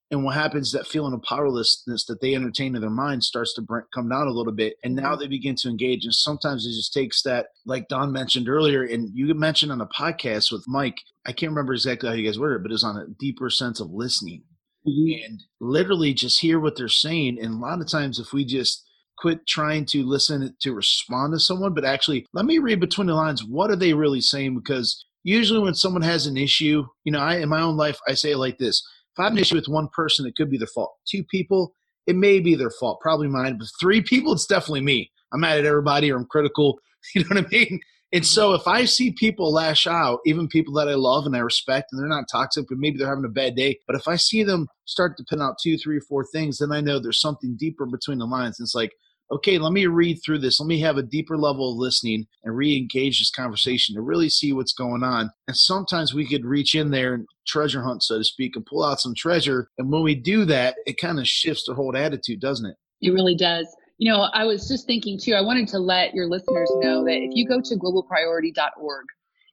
[0.10, 3.62] And what happens that feeling of powerlessness that they entertain in their mind starts to
[3.62, 6.04] bring, come down a little bit and now they begin to engage.
[6.04, 9.88] And sometimes it just takes that like Dawn mentioned earlier and you mentioned on a
[9.88, 12.98] podcast with mike i can't remember exactly how you guys worded it but it's on
[12.98, 14.44] a deeper sense of listening.
[14.88, 15.26] Mm-hmm.
[15.26, 18.84] and literally just hear what they're saying and a lot of times if we just
[19.22, 23.14] quit trying to listen to respond to someone, but actually let me read between the
[23.14, 23.46] lines.
[23.46, 24.56] What are they really saying?
[24.56, 28.16] Because usually when someone has an issue, you know, I in my own life, I
[28.16, 28.84] say it like this.
[29.14, 30.94] If I have an issue with one person, it could be their fault.
[31.08, 31.74] Two people,
[32.08, 33.58] it may be their fault, probably mine.
[33.58, 35.12] But three people, it's definitely me.
[35.34, 36.80] I'm mad at everybody or I'm critical.
[37.16, 37.80] You know what I mean?
[38.14, 41.40] And so if I see people lash out, even people that I love and I
[41.40, 44.18] respect, and they're not toxic, but maybe they're having a bad day, but if I
[44.18, 47.56] see them start to pin out two, three, four things, then I know there's something
[47.58, 48.60] deeper between the lines.
[48.60, 48.92] And it's like,
[49.32, 50.60] okay, let me read through this.
[50.60, 54.30] Let me have a deeper level of listening and re engage this conversation to really
[54.30, 55.32] see what's going on.
[55.48, 58.84] And sometimes we could reach in there and treasure hunt, so to speak, and pull
[58.84, 59.70] out some treasure.
[59.78, 62.76] And when we do that, it kind of shifts the whole attitude, doesn't it?
[63.02, 63.68] It really does.
[63.98, 67.18] You know, I was just thinking too, I wanted to let your listeners know that
[67.18, 69.06] if you go to globalpriority.org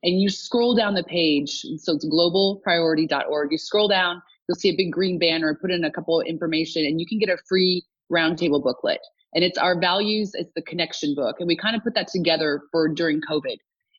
[0.02, 4.76] and you scroll down the page, so it's globalpriority.org, you scroll down, you'll see a
[4.76, 7.84] big green banner, put in a couple of information, and you can get a free
[8.10, 9.00] roundtable booklet.
[9.34, 11.36] And it's our values, it's the connection book.
[11.38, 13.56] And we kind of put that together for during COVID.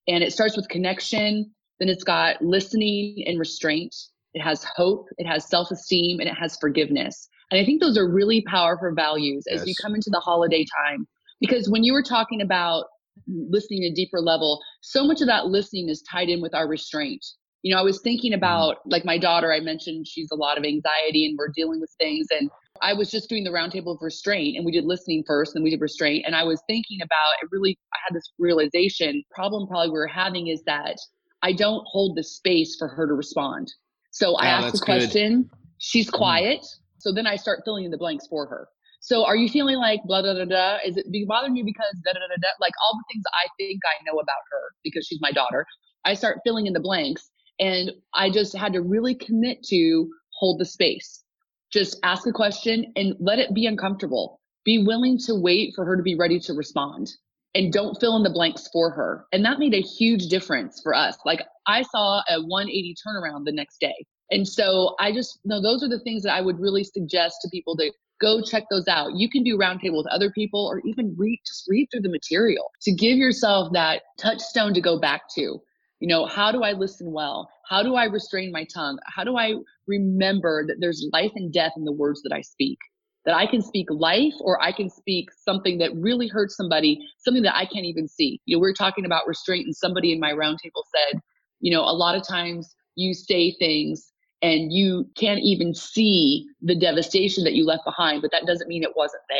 [0.07, 3.95] And it starts with connection, then it's got listening and restraint.
[4.33, 7.27] It has hope, it has self esteem, and it has forgiveness.
[7.51, 9.67] And I think those are really powerful values as yes.
[9.67, 11.07] you come into the holiday time.
[11.39, 12.85] Because when you were talking about
[13.27, 17.25] listening a deeper level, so much of that listening is tied in with our restraint.
[17.61, 18.37] You know, I was thinking mm-hmm.
[18.37, 21.93] about like my daughter, I mentioned she's a lot of anxiety and we're dealing with
[21.99, 22.27] things.
[22.31, 22.49] And
[22.81, 25.69] I was just doing the roundtable of restraint and we did listening first and we
[25.69, 26.25] did restraint.
[26.25, 30.07] And I was thinking about it really, I had this realization problem probably we are
[30.07, 30.97] having is that
[31.41, 33.71] I don't hold the space for her to respond.
[34.11, 35.51] So I ask the question, good.
[35.77, 36.17] she's mm-hmm.
[36.17, 36.65] quiet.
[36.97, 38.67] So then I start filling in the blanks for her.
[39.01, 40.77] So are you feeling like blah blah blah blah?
[40.85, 42.47] Is it bothering you because da da da da?
[42.59, 45.65] Like all the things I think I know about her because she's my daughter.
[46.03, 50.59] I start filling in the blanks, and I just had to really commit to hold
[50.59, 51.23] the space.
[51.71, 54.39] Just ask a question and let it be uncomfortable.
[54.65, 57.11] Be willing to wait for her to be ready to respond
[57.55, 59.25] and don't fill in the blanks for her.
[59.31, 61.17] And that made a huge difference for us.
[61.25, 63.95] Like I saw a 180 turnaround the next day.
[64.31, 67.49] And so I just know those are the things that I would really suggest to
[67.49, 67.91] people to
[68.21, 69.15] go check those out.
[69.15, 72.69] You can do roundtable with other people or even read just read through the material
[72.81, 75.59] to give yourself that touchstone to go back to.
[75.99, 77.49] You know, how do I listen well?
[77.67, 78.99] How do I restrain my tongue?
[79.05, 79.55] How do I
[79.87, 82.77] remember that there's life and death in the words that I speak?
[83.25, 87.43] That I can speak life or I can speak something that really hurts somebody, something
[87.43, 88.39] that I can't even see.
[88.45, 91.19] You know, we are talking about restraint, and somebody in my roundtable said,
[91.59, 96.75] you know, a lot of times you say things and you can't even see the
[96.75, 99.39] devastation that you left behind, but that doesn't mean it wasn't there.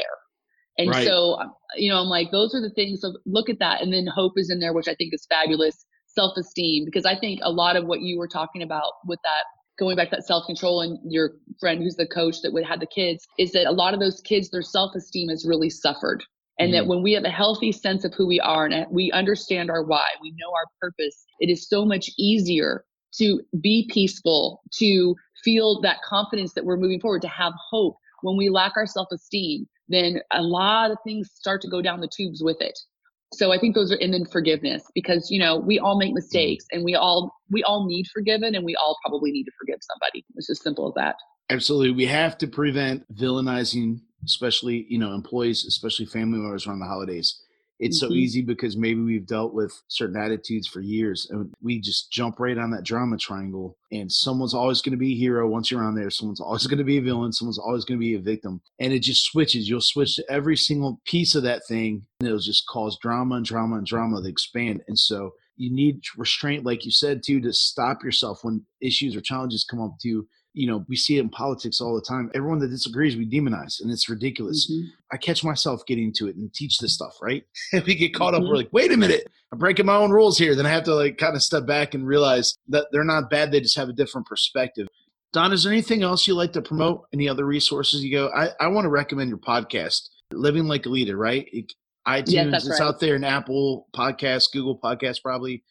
[0.78, 1.06] And right.
[1.06, 1.38] so,
[1.76, 3.82] you know, I'm like, those are the things of look at that.
[3.82, 5.86] And then hope is in there, which I think is fabulous.
[6.16, 9.44] Self esteem, because I think a lot of what you were talking about with that,
[9.78, 12.80] going back to that self control and your friend who's the coach that would have
[12.80, 16.24] the kids, is that a lot of those kids, their self esteem has really suffered.
[16.60, 16.90] And that mm-hmm.
[16.90, 20.06] when we have a healthy sense of who we are and we understand our why,
[20.22, 22.84] we know our purpose, it is so much easier
[23.18, 27.96] to be peaceful, to feel that confidence that we're moving forward, to have hope.
[28.22, 32.02] When we lack our self esteem, then a lot of things start to go down
[32.02, 32.78] the tubes with it.
[33.34, 36.66] So I think those are, and then forgiveness, because you know we all make mistakes,
[36.72, 40.26] and we all we all need forgiven, and we all probably need to forgive somebody.
[40.36, 41.16] It's as simple as that.
[41.50, 46.86] Absolutely, we have to prevent villainizing, especially you know employees, especially family members around the
[46.86, 47.42] holidays
[47.80, 48.12] it's mm-hmm.
[48.12, 52.40] so easy because maybe we've dealt with certain attitudes for years and we just jump
[52.40, 55.84] right on that drama triangle and someone's always going to be a hero once you're
[55.84, 58.20] on there someone's always going to be a villain someone's always going to be a
[58.20, 62.28] victim and it just switches you'll switch to every single piece of that thing and
[62.28, 66.66] it'll just cause drama and drama and drama to expand and so you need restraint
[66.66, 70.28] like you said too to stop yourself when issues or challenges come up to you
[70.54, 72.32] you know, we see it in politics all the time.
[72.34, 74.70] Everyone that disagrees, we demonize, and it's ridiculous.
[74.70, 74.90] Mm-hmm.
[75.12, 77.44] I catch myself getting to it and teach this stuff, right?
[77.74, 78.44] And we get caught mm-hmm.
[78.44, 78.50] up.
[78.50, 80.56] We're like, wait a minute, I'm breaking my own rules here.
[80.56, 83.52] Then I have to like kind of step back and realize that they're not bad.
[83.52, 84.88] They just have a different perspective.
[85.32, 87.06] Dawn, is there anything else you like to promote?
[87.14, 88.30] Any other resources you go?
[88.36, 91.48] I, I want to recommend your podcast, Living Like a Leader, right?
[91.54, 91.72] It,
[92.08, 92.88] iTunes, yes, it's right.
[92.88, 95.64] out there in Apple Podcasts, Google Podcasts, probably.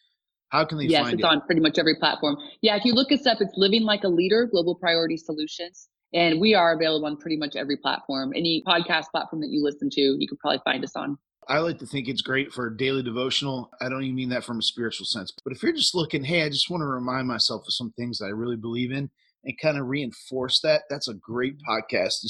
[0.49, 2.37] How can they yes, find it's on pretty much every platform.
[2.61, 5.89] Yeah, if you look us up, it's Living Like a Leader, Global Priority Solutions.
[6.13, 8.33] And we are available on pretty much every platform.
[8.35, 11.17] Any podcast platform that you listen to, you could probably find us on.
[11.47, 13.71] I like to think it's great for daily devotional.
[13.81, 15.33] I don't even mean that from a spiritual sense.
[15.43, 18.19] But if you're just looking, hey, I just want to remind myself of some things
[18.19, 19.09] that I really believe in
[19.43, 22.25] and kind of reinforce that, that's a great podcast.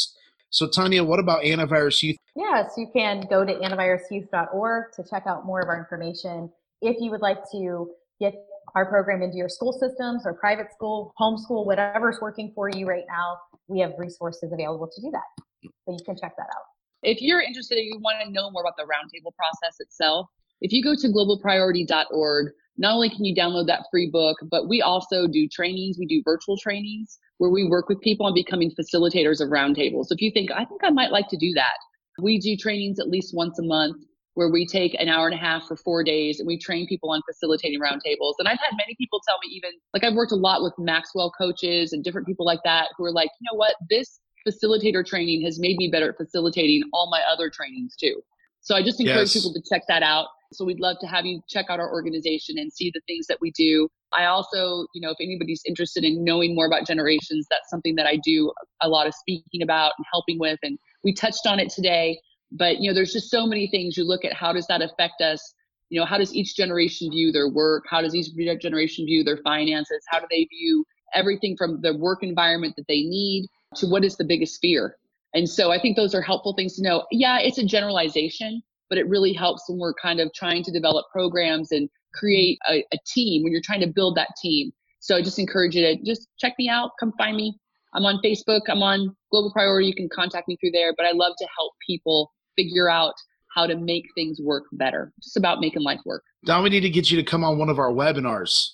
[0.52, 2.18] So, Tanya, what about Antivirus Youth?
[2.36, 6.50] Yes, you can go to antivirusyouth.org to check out more of our information.
[6.82, 7.90] If you would like to
[8.20, 8.34] get
[8.76, 13.06] our program into your school systems or private school, homeschool, whatever's working for you right
[13.08, 15.70] now, we have resources available to do that.
[15.86, 16.66] So you can check that out.
[17.02, 20.28] If you're interested, if you want to know more about the roundtable process itself,
[20.62, 24.82] if you go to globalpriority.org, not only can you download that free book, but we
[24.82, 25.98] also do trainings.
[25.98, 30.06] We do virtual trainings where we work with people on becoming facilitators of roundtables.
[30.06, 31.78] So if you think, I think I might like to do that,
[32.22, 34.04] we do trainings at least once a month
[34.36, 37.12] where we take an hour and a half for four days and we train people
[37.12, 38.34] on facilitating roundtables.
[38.40, 41.32] And I've had many people tell me, even like I've worked a lot with Maxwell
[41.38, 45.44] coaches and different people like that who are like, you know what, this facilitator training
[45.44, 48.22] has made me better at facilitating all my other trainings too.
[48.62, 49.34] So I just encourage yes.
[49.34, 50.28] people to check that out.
[50.52, 53.38] So we'd love to have you check out our organization and see the things that
[53.40, 53.88] we do.
[54.18, 58.08] I also, you know, if anybody's interested in knowing more about generations, that's something that
[58.08, 58.52] I do
[58.82, 60.60] a lot of speaking about and helping with.
[60.64, 62.20] And we touched on it today,
[62.52, 65.22] but you know, there's just so many things you look at how does that affect
[65.22, 65.54] us?
[65.90, 67.84] You know, how does each generation view their work?
[67.90, 68.28] How does each
[68.62, 70.04] generation view their finances?
[70.08, 74.16] How do they view everything from the work environment that they need to what is
[74.16, 74.96] the biggest fear?
[75.34, 77.06] And so I think those are helpful things to know.
[77.12, 81.06] Yeah, it's a generalization, but it really helps when we're kind of trying to develop
[81.12, 84.72] programs and create a, a team when you're trying to build that team.
[85.00, 87.58] So I just encourage you to just check me out, come find me.
[87.94, 89.88] I'm on Facebook, I'm on Global Priority.
[89.88, 93.14] You can contact me through there, but I love to help people figure out
[93.54, 95.12] how to make things work better.
[95.22, 96.24] Just about making life work.
[96.46, 98.70] Dawn, we need to get you to come on one of our webinars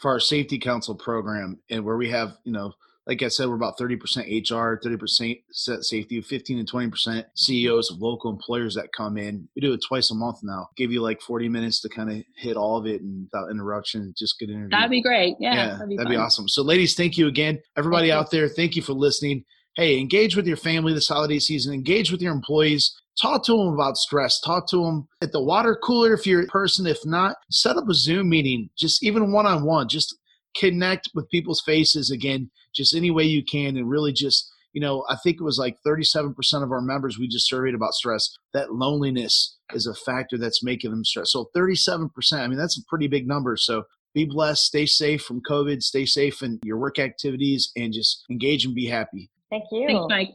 [0.00, 2.72] for our safety council program and where we have, you know,
[3.06, 3.98] like I said, we're about 30%
[4.50, 9.48] HR, 30% safety, 15 and 20% CEOs of local employers that come in.
[9.56, 10.68] We do it twice a month now.
[10.76, 14.14] Give you like 40 minutes to kind of hit all of it and without interruption,
[14.16, 14.68] just get interview.
[14.70, 15.36] That'd be great.
[15.40, 15.54] Yeah.
[15.54, 16.46] yeah that'd, be, that'd be, awesome.
[16.48, 17.58] So ladies, thank you again.
[17.76, 18.38] Everybody thank out you.
[18.38, 19.44] there, thank you for listening.
[19.76, 21.72] Hey, engage with your family this holiday season.
[21.72, 22.94] Engage with your employees.
[23.20, 24.40] Talk to them about stress.
[24.40, 26.86] Talk to them at the water cooler if you're a person.
[26.86, 29.88] If not, set up a Zoom meeting, just even one on one.
[29.88, 30.16] Just
[30.56, 35.04] connect with people's faces again, just any way you can, and really just you know,
[35.08, 38.36] I think it was like 37% of our members we just surveyed about stress.
[38.52, 41.32] That loneliness is a factor that's making them stress.
[41.32, 43.56] So 37%, I mean, that's a pretty big number.
[43.56, 48.24] So be blessed, stay safe from COVID, stay safe in your work activities, and just
[48.30, 49.30] engage and be happy.
[49.50, 49.86] Thank you.
[49.86, 50.34] Thanks, Mike.